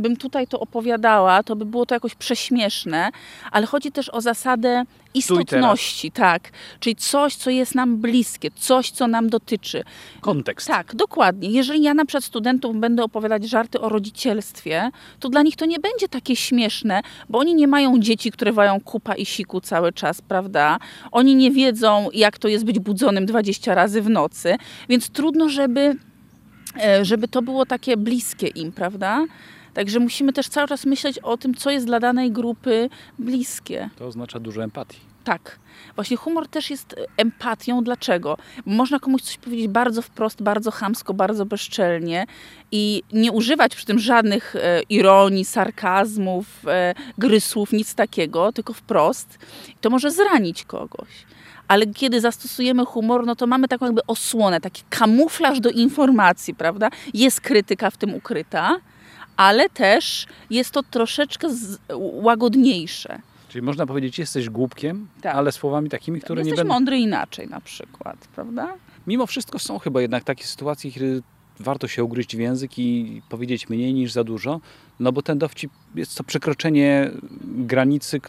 bym 0.00 0.16
tutaj 0.16 0.46
to 0.46 0.60
opowiadała, 0.60 1.42
to 1.42 1.56
by 1.56 1.64
było 1.64 1.86
to 1.86 1.94
jakoś 1.94 2.14
prześmieszne, 2.14 3.10
ale 3.52 3.66
chodzi 3.66 3.92
też 3.92 4.08
o 4.08 4.20
zasadę 4.20 4.84
istotności, 5.14 6.10
tak. 6.10 6.50
Czyli 6.80 6.96
coś, 6.96 7.34
co 7.34 7.50
jest 7.50 7.74
nam 7.74 7.96
bliskie, 7.96 8.50
coś, 8.50 8.90
co 8.90 9.06
nam 9.06 9.28
dotyczy. 9.30 9.84
Kontekst. 10.20 10.68
Tak, 10.68 10.94
dokładnie. 10.94 11.50
Jeżeli 11.50 11.82
ja 11.82 11.94
na 11.94 12.04
przykład 12.04 12.24
studentom 12.24 12.80
będę 12.80 13.04
opowiadać 13.04 13.48
żarty 13.48 13.80
o 13.80 13.88
rodzicielstwie, 13.88 14.90
to 15.20 15.28
dla 15.28 15.42
nich 15.42 15.56
to 15.56 15.66
nie 15.66 15.78
będzie 15.78 16.08
takie 16.08 16.36
śmieszne, 16.36 17.02
bo 17.28 17.38
oni 17.38 17.54
nie 17.54 17.66
mają 17.66 17.98
dzieci, 17.98 18.30
które 18.30 18.52
wają 18.52 18.80
kupa 18.80 19.14
i 19.14 19.26
siku 19.26 19.60
cały 19.60 19.92
czas, 19.92 20.22
prawda? 20.22 20.78
Oni 21.12 21.34
nie 21.36 21.50
wiedzą, 21.50 22.08
jak 22.12 22.38
to 22.38 22.48
jest 22.48 22.64
być 22.64 22.78
budzonym 22.78 23.26
20 23.26 23.39
razy 23.66 24.02
w 24.02 24.10
nocy, 24.10 24.56
więc 24.88 25.10
trudno, 25.10 25.48
żeby, 25.48 25.96
e, 26.82 27.04
żeby 27.04 27.28
to 27.28 27.42
było 27.42 27.66
takie 27.66 27.96
bliskie 27.96 28.46
im, 28.46 28.72
prawda? 28.72 29.24
Także 29.74 29.98
musimy 29.98 30.32
też 30.32 30.48
cały 30.48 30.68
czas 30.68 30.86
myśleć 30.86 31.18
o 31.18 31.36
tym, 31.36 31.54
co 31.54 31.70
jest 31.70 31.86
dla 31.86 32.00
danej 32.00 32.32
grupy 32.32 32.90
bliskie. 33.18 33.90
To 33.96 34.06
oznacza 34.06 34.40
dużo 34.40 34.64
empatii. 34.64 35.10
Tak. 35.24 35.58
Właśnie 35.94 36.16
humor 36.16 36.48
też 36.48 36.70
jest 36.70 36.96
empatią. 37.16 37.84
Dlaczego? 37.84 38.36
Można 38.66 38.98
komuś 38.98 39.22
coś 39.22 39.36
powiedzieć 39.36 39.68
bardzo 39.68 40.02
wprost, 40.02 40.42
bardzo 40.42 40.70
chamsko, 40.70 41.14
bardzo 41.14 41.46
bezczelnie 41.46 42.26
i 42.72 43.02
nie 43.12 43.32
używać 43.32 43.76
przy 43.76 43.86
tym 43.86 43.98
żadnych 43.98 44.56
e, 44.56 44.82
ironii, 44.88 45.44
sarkazmów, 45.44 46.46
e, 46.66 46.94
gry 47.18 47.40
słów, 47.40 47.72
nic 47.72 47.94
takiego, 47.94 48.52
tylko 48.52 48.72
wprost. 48.72 49.38
To 49.80 49.90
może 49.90 50.10
zranić 50.10 50.64
kogoś. 50.64 51.08
Ale 51.70 51.86
kiedy 51.86 52.20
zastosujemy 52.20 52.84
humor, 52.84 53.26
no 53.26 53.36
to 53.36 53.46
mamy 53.46 53.68
taką 53.68 53.86
jakby 53.86 54.00
osłonę, 54.06 54.60
taki 54.60 54.82
kamuflaż 54.90 55.60
do 55.60 55.70
informacji, 55.70 56.54
prawda? 56.54 56.90
Jest 57.14 57.40
krytyka 57.40 57.90
w 57.90 57.96
tym 57.96 58.14
ukryta, 58.14 58.76
ale 59.36 59.68
też 59.68 60.26
jest 60.50 60.70
to 60.70 60.82
troszeczkę 60.82 61.48
łagodniejsze. 61.98 63.18
Czyli 63.48 63.62
można 63.62 63.86
powiedzieć, 63.86 64.18
jesteś 64.18 64.50
głupkiem, 64.50 65.08
Tak. 65.20 65.34
ale 65.36 65.52
słowami 65.52 65.88
takimi, 65.88 66.20
które 66.20 66.42
nie 66.42 66.48
Jesteś 66.48 66.58
będą... 66.60 66.74
mądry 66.74 66.98
inaczej 66.98 67.48
na 67.48 67.60
przykład, 67.60 68.16
prawda? 68.34 68.74
Mimo 69.06 69.26
wszystko 69.26 69.58
są 69.58 69.78
chyba 69.78 70.00
jednak 70.00 70.24
takie 70.24 70.44
sytuacje, 70.44 70.92
kiedy 70.92 71.22
warto 71.60 71.88
się 71.88 72.04
ugryźć 72.04 72.36
w 72.36 72.38
język 72.38 72.78
i 72.78 73.22
powiedzieć 73.28 73.68
mniej 73.68 73.94
niż 73.94 74.12
za 74.12 74.24
dużo, 74.24 74.60
no 75.00 75.12
bo 75.12 75.22
ten 75.22 75.38
dowcip 75.38 75.70
jest 75.94 76.16
to 76.16 76.24
przekroczenie 76.24 77.10
granicy, 77.42 78.20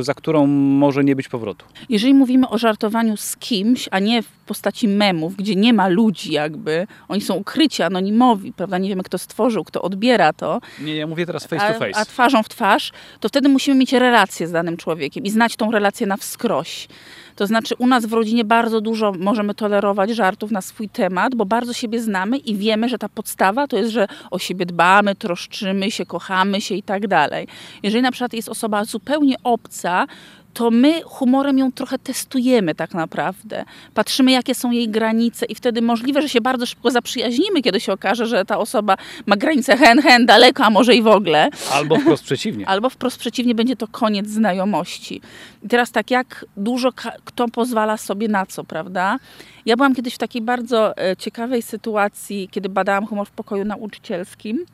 za 0.00 0.14
którą 0.14 0.46
może 0.46 1.04
nie 1.04 1.16
być 1.16 1.28
powrotu. 1.28 1.66
Jeżeli 1.88 2.14
mówimy 2.14 2.48
o 2.48 2.58
żartowaniu 2.58 3.16
z 3.16 3.36
kimś, 3.36 3.88
a 3.90 3.98
nie 3.98 4.22
w 4.22 4.28
postaci 4.28 4.88
memów, 4.88 5.36
gdzie 5.36 5.56
nie 5.56 5.72
ma 5.72 5.88
ludzi 5.88 6.32
jakby, 6.32 6.86
oni 7.08 7.20
są 7.20 7.34
ukryci, 7.34 7.82
anonimowi, 7.82 8.52
prawda, 8.52 8.78
nie 8.78 8.88
wiemy 8.88 9.02
kto 9.02 9.18
stworzył, 9.18 9.64
kto 9.64 9.82
odbiera 9.82 10.32
to, 10.32 10.60
Nie, 10.80 10.96
ja 10.96 11.06
mówię 11.06 11.26
teraz 11.26 11.46
face 11.46 11.62
a, 11.62 11.72
to 11.72 11.78
face. 11.78 11.96
a 11.96 12.04
twarzą 12.04 12.42
w 12.42 12.48
twarz, 12.48 12.92
to 13.20 13.28
wtedy 13.28 13.48
musimy 13.48 13.76
mieć 13.76 13.92
relację 13.92 14.46
z 14.48 14.52
danym 14.52 14.76
człowiekiem 14.76 15.24
i 15.24 15.30
znać 15.30 15.56
tą 15.56 15.70
relację 15.70 16.06
na 16.06 16.16
wskroś. 16.16 16.88
To 17.36 17.46
znaczy 17.46 17.74
u 17.78 17.86
nas 17.86 18.06
w 18.06 18.12
rodzinie 18.12 18.44
bardzo 18.44 18.80
dużo 18.80 19.12
możemy 19.18 19.54
tolerować 19.54 20.10
żartów 20.10 20.50
na 20.50 20.60
swój 20.60 20.88
temat, 20.88 21.34
bo 21.34 21.44
bardzo 21.46 21.72
siebie 21.72 22.00
znamy 22.00 22.38
i 22.38 22.56
wiemy, 22.56 22.88
że 22.88 22.98
ta 22.98 23.08
podstawa 23.08 23.66
to 23.66 23.76
jest, 23.76 23.90
że 23.90 24.06
o 24.30 24.38
siebie 24.38 24.66
dbamy, 24.66 25.14
troszczymy 25.14 25.90
się, 25.90 26.06
kochamy 26.06 26.19
się 26.58 26.74
i 26.74 26.82
tak 26.82 27.06
dalej. 27.06 27.46
Jeżeli 27.82 28.02
na 28.02 28.12
przykład 28.12 28.32
jest 28.32 28.48
osoba 28.48 28.84
zupełnie 28.84 29.34
obca, 29.44 30.06
to 30.54 30.70
my 30.70 31.02
humorem 31.02 31.58
ją 31.58 31.72
trochę 31.72 31.98
testujemy 31.98 32.74
tak 32.74 32.94
naprawdę. 32.94 33.64
Patrzymy, 33.94 34.30
jakie 34.30 34.54
są 34.54 34.70
jej 34.70 34.88
granice 34.88 35.46
i 35.46 35.54
wtedy 35.54 35.82
możliwe, 35.82 36.22
że 36.22 36.28
się 36.28 36.40
bardzo 36.40 36.66
szybko 36.66 36.90
zaprzyjaźnimy, 36.90 37.62
kiedy 37.62 37.80
się 37.80 37.92
okaże, 37.92 38.26
że 38.26 38.44
ta 38.44 38.58
osoba 38.58 38.96
ma 39.26 39.36
granice 39.36 39.76
hen, 39.76 40.02
hen, 40.02 40.26
daleko, 40.26 40.64
a 40.64 40.70
może 40.70 40.94
i 40.94 41.02
w 41.02 41.06
ogóle. 41.06 41.50
Albo 41.72 41.96
wprost 41.96 42.24
przeciwnie. 42.24 42.68
Albo 42.72 42.90
wprost 42.90 43.18
przeciwnie, 43.18 43.54
będzie 43.54 43.76
to 43.76 43.88
koniec 43.88 44.28
znajomości. 44.28 45.20
I 45.62 45.68
teraz 45.68 45.90
tak, 45.90 46.10
jak 46.10 46.44
dużo 46.56 46.92
kto 47.24 47.48
pozwala 47.48 47.96
sobie 47.96 48.28
na 48.28 48.46
co, 48.46 48.64
prawda? 48.64 49.18
Ja 49.66 49.76
byłam 49.76 49.94
kiedyś 49.94 50.14
w 50.14 50.18
takiej 50.18 50.42
bardzo 50.42 50.96
e, 50.96 51.16
ciekawej 51.16 51.62
sytuacji, 51.62 52.48
kiedy 52.50 52.68
badałam 52.68 53.06
humor 53.06 53.26
w 53.26 53.30
pokoju 53.30 53.64
nauczycielskim, 53.64 54.64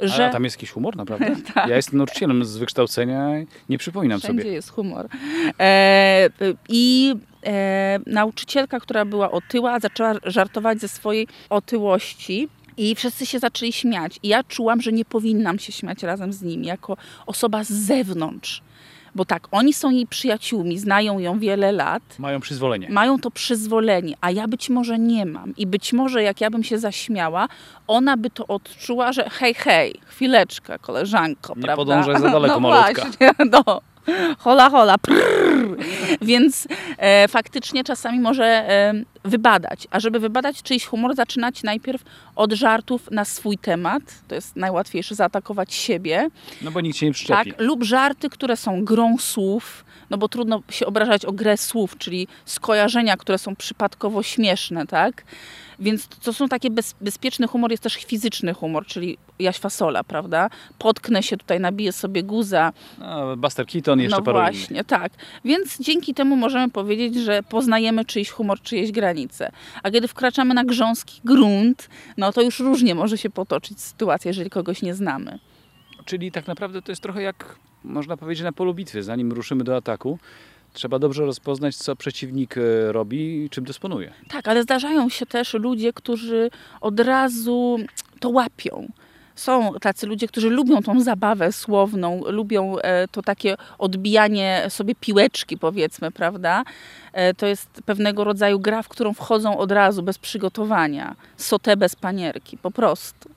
że... 0.00 0.26
A 0.26 0.30
tam 0.30 0.44
jest 0.44 0.56
jakiś 0.56 0.70
humor, 0.70 0.96
naprawdę? 0.96 1.36
Tak. 1.54 1.68
Ja 1.68 1.76
jestem 1.76 1.98
nauczycielem 1.98 2.44
z 2.44 2.56
wykształcenia, 2.56 3.28
nie 3.68 3.78
przypominam 3.78 4.20
Wszędzie 4.20 4.42
sobie. 4.42 4.54
jest 4.54 4.70
humor. 4.70 5.08
E, 5.60 6.28
I 6.68 7.14
e, 7.46 7.98
nauczycielka, 8.06 8.80
która 8.80 9.04
była 9.04 9.30
otyła, 9.30 9.80
zaczęła 9.80 10.14
żartować 10.24 10.80
ze 10.80 10.88
swojej 10.88 11.28
otyłości. 11.50 12.48
I 12.76 12.94
wszyscy 12.94 13.26
się 13.26 13.38
zaczęli 13.38 13.72
śmiać. 13.72 14.18
I 14.22 14.28
ja 14.28 14.44
czułam, 14.44 14.82
że 14.82 14.92
nie 14.92 15.04
powinnam 15.04 15.58
się 15.58 15.72
śmiać 15.72 16.02
razem 16.02 16.32
z 16.32 16.42
nimi, 16.42 16.66
jako 16.66 16.96
osoba 17.26 17.64
z 17.64 17.70
zewnątrz. 17.70 18.62
Bo 19.14 19.24
tak, 19.24 19.48
oni 19.50 19.72
są 19.72 19.90
jej 19.90 20.06
przyjaciółmi, 20.06 20.78
znają 20.78 21.18
ją 21.18 21.38
wiele 21.38 21.72
lat, 21.72 22.02
Mają 22.18 22.40
przyzwolenie. 22.40 22.88
mają 22.90 23.18
to 23.18 23.30
przyzwolenie, 23.30 24.14
a 24.20 24.30
ja 24.30 24.48
być 24.48 24.70
może 24.70 24.98
nie 24.98 25.26
mam. 25.26 25.56
I 25.56 25.66
być 25.66 25.92
może 25.92 26.22
jak 26.22 26.40
ja 26.40 26.50
bym 26.50 26.64
się 26.64 26.78
zaśmiała, 26.78 27.48
ona 27.86 28.16
by 28.16 28.30
to 28.30 28.46
odczuła, 28.46 29.12
że 29.12 29.30
hej, 29.30 29.54
hej, 29.54 29.94
chwileczkę, 30.06 30.78
koleżanko, 30.78 31.52
Nie 31.56 31.62
prawda? 31.62 31.76
podążaj 31.76 32.20
za 32.20 32.30
daleko, 32.38 32.60
no 32.60 32.68
malutka. 32.68 33.02
Właśnie, 33.02 33.30
no. 33.66 33.80
Hola, 34.38 34.70
hola, 34.70 34.98
prrr. 34.98 35.76
Więc 36.22 36.68
e, 36.98 37.28
faktycznie 37.28 37.84
czasami 37.84 38.20
może 38.20 38.44
e, 38.44 38.92
wybadać. 39.24 39.86
A 39.90 40.00
żeby 40.00 40.20
wybadać 40.20 40.62
czyjś 40.62 40.84
humor, 40.86 41.14
zaczynać 41.16 41.62
najpierw 41.62 42.02
od 42.36 42.52
żartów 42.52 43.10
na 43.10 43.24
swój 43.24 43.58
temat. 43.58 44.02
To 44.28 44.34
jest 44.34 44.56
najłatwiejsze, 44.56 45.14
zaatakować 45.14 45.74
siebie. 45.74 46.28
No 46.62 46.70
bo 46.70 46.80
nikt 46.80 46.96
się 46.98 47.06
nie 47.06 47.12
Tak, 47.12 47.16
przyczepi. 47.16 47.52
lub 47.58 47.84
żarty, 47.84 48.30
które 48.30 48.56
są 48.56 48.84
grą 48.84 49.18
słów, 49.18 49.84
no 50.10 50.18
bo 50.18 50.28
trudno 50.28 50.62
się 50.70 50.86
obrażać 50.86 51.24
o 51.24 51.32
grę 51.32 51.56
słów, 51.56 51.98
czyli 51.98 52.28
skojarzenia, 52.44 53.16
które 53.16 53.38
są 53.38 53.56
przypadkowo 53.56 54.22
śmieszne, 54.22 54.86
tak? 54.86 55.24
Więc 55.78 56.08
to 56.08 56.32
są 56.32 56.48
takie 56.48 56.70
bez, 56.70 56.94
bezpieczny 57.00 57.46
humor, 57.46 57.70
jest 57.70 57.82
też 57.82 57.94
fizyczny 57.94 58.54
humor, 58.54 58.86
czyli 58.86 59.18
jaś 59.38 59.58
fasola, 59.58 60.04
prawda? 60.04 60.50
Potknę 60.78 61.22
się 61.22 61.36
tutaj, 61.36 61.60
nabiję 61.60 61.92
sobie 61.92 62.22
guza. 62.22 62.72
No, 62.98 63.36
Buster 63.36 63.66
Keaton 63.66 64.00
jeszcze 64.00 64.16
no 64.18 64.22
paru 64.22 64.38
innych. 64.38 64.54
właśnie, 64.54 64.84
tak. 64.84 65.12
Więc 65.44 65.78
dzięki 65.78 66.14
temu 66.14 66.36
możemy 66.36 66.70
powiedzieć, 66.70 67.14
że 67.24 67.42
poznajemy 67.42 68.04
czyjś 68.04 68.30
humor, 68.30 68.60
czyjeś 68.62 68.92
granice. 69.10 69.52
A 69.82 69.90
kiedy 69.90 70.08
wkraczamy 70.08 70.54
na 70.54 70.64
grząski 70.64 71.20
grunt, 71.24 71.88
no 72.16 72.32
to 72.32 72.42
już 72.42 72.60
różnie 72.60 72.94
może 72.94 73.18
się 73.18 73.30
potoczyć 73.30 73.80
sytuacja, 73.80 74.28
jeżeli 74.28 74.50
kogoś 74.50 74.82
nie 74.82 74.94
znamy. 74.94 75.38
Czyli 76.04 76.32
tak 76.32 76.46
naprawdę 76.46 76.82
to 76.82 76.92
jest 76.92 77.02
trochę 77.02 77.22
jak, 77.22 77.56
można 77.84 78.16
powiedzieć, 78.16 78.44
na 78.44 78.52
polu 78.52 78.74
bitwy. 78.74 79.02
Zanim 79.02 79.32
ruszymy 79.32 79.64
do 79.64 79.76
ataku, 79.76 80.18
trzeba 80.72 80.98
dobrze 80.98 81.26
rozpoznać, 81.26 81.76
co 81.76 81.96
przeciwnik 81.96 82.56
e, 82.56 82.92
robi 82.92 83.44
i 83.44 83.50
czym 83.50 83.64
dysponuje. 83.64 84.12
Tak, 84.28 84.48
ale 84.48 84.62
zdarzają 84.62 85.08
się 85.08 85.26
też 85.26 85.54
ludzie, 85.54 85.92
którzy 85.92 86.50
od 86.80 87.00
razu 87.00 87.78
to 88.20 88.28
łapią. 88.28 88.88
Są 89.34 89.74
tacy 89.80 90.06
ludzie, 90.06 90.28
którzy 90.28 90.50
lubią 90.50 90.82
tą 90.82 91.00
zabawę 91.00 91.52
słowną, 91.52 92.22
lubią 92.26 92.78
e, 92.78 93.08
to 93.08 93.22
takie 93.22 93.56
odbijanie 93.78 94.66
sobie 94.68 94.94
piłeczki, 94.94 95.58
powiedzmy, 95.58 96.10
prawda? 96.10 96.64
E, 97.12 97.34
to 97.34 97.46
jest 97.46 97.68
pewnego 97.86 98.24
rodzaju 98.24 98.60
gra, 98.60 98.82
w 98.82 98.88
którą 98.88 99.14
wchodzą 99.14 99.58
od 99.58 99.72
razu, 99.72 100.02
bez 100.02 100.18
przygotowania. 100.18 101.16
Sotę 101.36 101.76
bez 101.76 101.96
panierki, 101.96 102.58
po 102.58 102.70
prostu. 102.70 103.30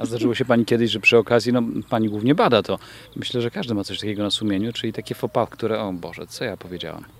A 0.00 0.06
zdarzyło 0.06 0.34
się 0.34 0.44
Pani 0.44 0.64
kiedyś, 0.64 0.90
że 0.90 1.00
przy 1.00 1.18
okazji, 1.18 1.52
no 1.52 1.62
Pani 1.90 2.08
głównie 2.08 2.34
bada 2.34 2.62
to. 2.62 2.78
Myślę, 3.16 3.40
że 3.40 3.50
każdy 3.50 3.74
ma 3.74 3.84
coś 3.84 4.00
takiego 4.00 4.22
na 4.22 4.30
sumieniu, 4.30 4.72
czyli 4.72 4.92
takie 4.92 5.14
pas, 5.14 5.48
które, 5.48 5.80
o 5.80 5.92
Boże, 5.92 6.26
co 6.26 6.44
ja 6.44 6.56
powiedziałam. 6.56 7.17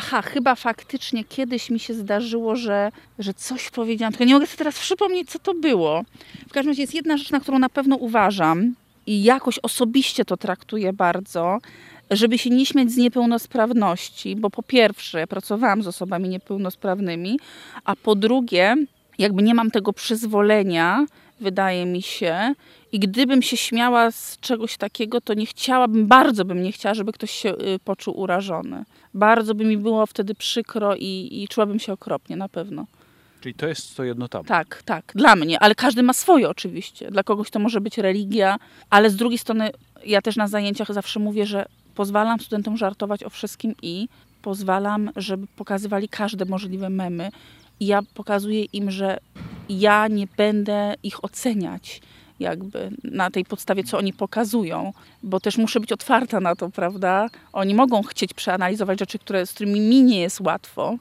Aha, 0.00 0.22
chyba 0.22 0.54
faktycznie 0.54 1.24
kiedyś 1.24 1.70
mi 1.70 1.78
się 1.80 1.94
zdarzyło, 1.94 2.56
że, 2.56 2.92
że 3.18 3.34
coś 3.34 3.70
powiedziałam, 3.70 4.12
tylko 4.12 4.24
nie 4.24 4.34
mogę 4.34 4.46
sobie 4.46 4.58
teraz 4.58 4.78
przypomnieć, 4.78 5.30
co 5.30 5.38
to 5.38 5.54
było. 5.54 6.02
W 6.48 6.52
każdym 6.52 6.70
razie 6.70 6.82
jest 6.82 6.94
jedna 6.94 7.16
rzecz, 7.16 7.30
na 7.30 7.40
którą 7.40 7.58
na 7.58 7.68
pewno 7.68 7.96
uważam 7.96 8.74
i 9.06 9.22
jakoś 9.22 9.58
osobiście 9.58 10.24
to 10.24 10.36
traktuję 10.36 10.92
bardzo, 10.92 11.58
żeby 12.10 12.38
się 12.38 12.50
nie 12.50 12.66
śmiać 12.66 12.90
z 12.90 12.96
niepełnosprawności, 12.96 14.36
bo 14.36 14.50
po 14.50 14.62
pierwsze, 14.62 15.26
pracowałam 15.26 15.82
z 15.82 15.86
osobami 15.86 16.28
niepełnosprawnymi, 16.28 17.38
a 17.84 17.96
po 17.96 18.14
drugie, 18.14 18.74
jakby 19.18 19.42
nie 19.42 19.54
mam 19.54 19.70
tego 19.70 19.92
przyzwolenia, 19.92 21.06
wydaje 21.40 21.86
mi 21.86 22.02
się, 22.02 22.54
i 22.92 22.98
gdybym 22.98 23.42
się 23.42 23.56
śmiała 23.56 24.10
z 24.10 24.38
czegoś 24.40 24.76
takiego, 24.76 25.20
to 25.20 25.34
nie 25.34 25.46
chciałabym, 25.46 26.06
bardzo 26.06 26.44
bym 26.44 26.62
nie 26.62 26.72
chciała, 26.72 26.94
żeby 26.94 27.12
ktoś 27.12 27.30
się 27.30 27.50
y, 27.50 27.78
poczuł 27.84 28.20
urażony. 28.20 28.84
Bardzo 29.14 29.54
by 29.54 29.64
mi 29.64 29.76
było 29.76 30.06
wtedy 30.06 30.34
przykro 30.34 30.96
i, 30.96 31.28
i 31.32 31.48
czułabym 31.48 31.78
się 31.78 31.92
okropnie, 31.92 32.36
na 32.36 32.48
pewno. 32.48 32.86
Czyli 33.40 33.54
to 33.54 33.66
jest 33.66 33.96
to 33.96 34.04
jedno 34.04 34.28
tabu. 34.28 34.44
Tak, 34.44 34.82
tak, 34.84 35.12
dla 35.14 35.36
mnie, 35.36 35.60
ale 35.60 35.74
każdy 35.74 36.02
ma 36.02 36.12
swoje 36.12 36.48
oczywiście. 36.48 37.10
Dla 37.10 37.22
kogoś 37.22 37.50
to 37.50 37.58
może 37.58 37.80
być 37.80 37.98
religia, 37.98 38.56
ale 38.90 39.10
z 39.10 39.16
drugiej 39.16 39.38
strony 39.38 39.70
ja 40.06 40.22
też 40.22 40.36
na 40.36 40.48
zajęciach 40.48 40.92
zawsze 40.92 41.20
mówię, 41.20 41.46
że 41.46 41.66
pozwalam 41.94 42.40
studentom 42.40 42.76
żartować 42.76 43.24
o 43.24 43.30
wszystkim 43.30 43.74
i 43.82 44.08
pozwalam, 44.42 45.10
żeby 45.16 45.46
pokazywali 45.56 46.08
każde 46.08 46.44
możliwe 46.44 46.90
memy. 46.90 47.30
I 47.80 47.86
ja 47.86 48.00
pokazuję 48.14 48.64
im, 48.64 48.90
że 48.90 49.18
ja 49.68 50.08
nie 50.08 50.26
będę 50.36 50.94
ich 51.02 51.24
oceniać 51.24 52.00
jakby 52.40 52.90
na 53.04 53.30
tej 53.30 53.44
podstawie, 53.44 53.84
co 53.84 53.98
oni 53.98 54.12
pokazują, 54.12 54.92
bo 55.22 55.40
też 55.40 55.58
muszę 55.58 55.80
być 55.80 55.92
otwarta 55.92 56.40
na 56.40 56.56
to, 56.56 56.70
prawda? 56.70 57.26
Oni 57.52 57.74
mogą 57.74 58.02
chcieć 58.02 58.34
przeanalizować 58.34 58.98
rzeczy, 58.98 59.18
które, 59.18 59.46
z 59.46 59.52
którymi 59.52 59.80
mi 59.80 60.02
nie 60.02 60.20
jest 60.20 60.40
łatwo, 60.40 60.96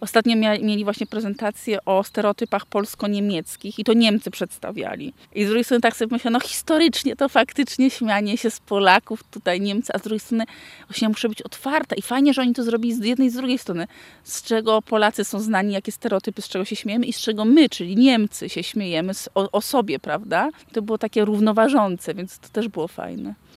Ostatnio 0.00 0.36
mieli 0.36 0.84
właśnie 0.84 1.06
prezentację 1.06 1.84
o 1.84 2.04
stereotypach 2.04 2.66
polsko-niemieckich 2.66 3.78
i 3.78 3.84
to 3.84 3.92
Niemcy 3.92 4.30
przedstawiali. 4.30 5.14
I 5.34 5.44
z 5.44 5.46
drugiej 5.46 5.64
strony 5.64 5.80
tak 5.80 5.96
sobie 5.96 6.16
myślę, 6.16 6.30
no 6.30 6.40
historycznie 6.40 7.16
to 7.16 7.28
faktycznie 7.28 7.90
śmianie 7.90 8.36
się 8.36 8.50
z 8.50 8.60
Polaków, 8.60 9.24
tutaj 9.30 9.60
Niemcy, 9.60 9.92
a 9.94 9.98
z 9.98 10.02
drugiej 10.02 10.20
strony 10.20 10.44
właśnie 10.88 11.08
muszę 11.08 11.28
być 11.28 11.42
otwarta 11.42 11.96
i 11.96 12.02
fajnie, 12.02 12.34
że 12.34 12.42
oni 12.42 12.54
to 12.54 12.62
zrobili 12.62 12.94
z 12.94 13.04
jednej 13.04 13.28
i 13.28 13.30
z 13.30 13.34
drugiej 13.34 13.58
strony. 13.58 13.86
Z 14.24 14.42
czego 14.42 14.82
Polacy 14.82 15.24
są 15.24 15.40
znani, 15.40 15.72
jakie 15.72 15.92
stereotypy, 15.92 16.42
z 16.42 16.48
czego 16.48 16.64
się 16.64 16.76
śmiejemy 16.76 17.06
i 17.06 17.12
z 17.12 17.20
czego 17.20 17.44
my, 17.44 17.68
czyli 17.68 17.96
Niemcy 17.96 18.48
się 18.48 18.62
śmiejemy 18.62 19.12
o, 19.34 19.50
o 19.50 19.60
sobie, 19.60 19.98
prawda? 19.98 20.50
To 20.72 20.82
było 20.82 20.98
takie 20.98 21.24
równoważące, 21.24 22.14
więc 22.14 22.38
to 22.38 22.48
też 22.48 22.68
było 22.68 22.88
fajne. 22.88 23.34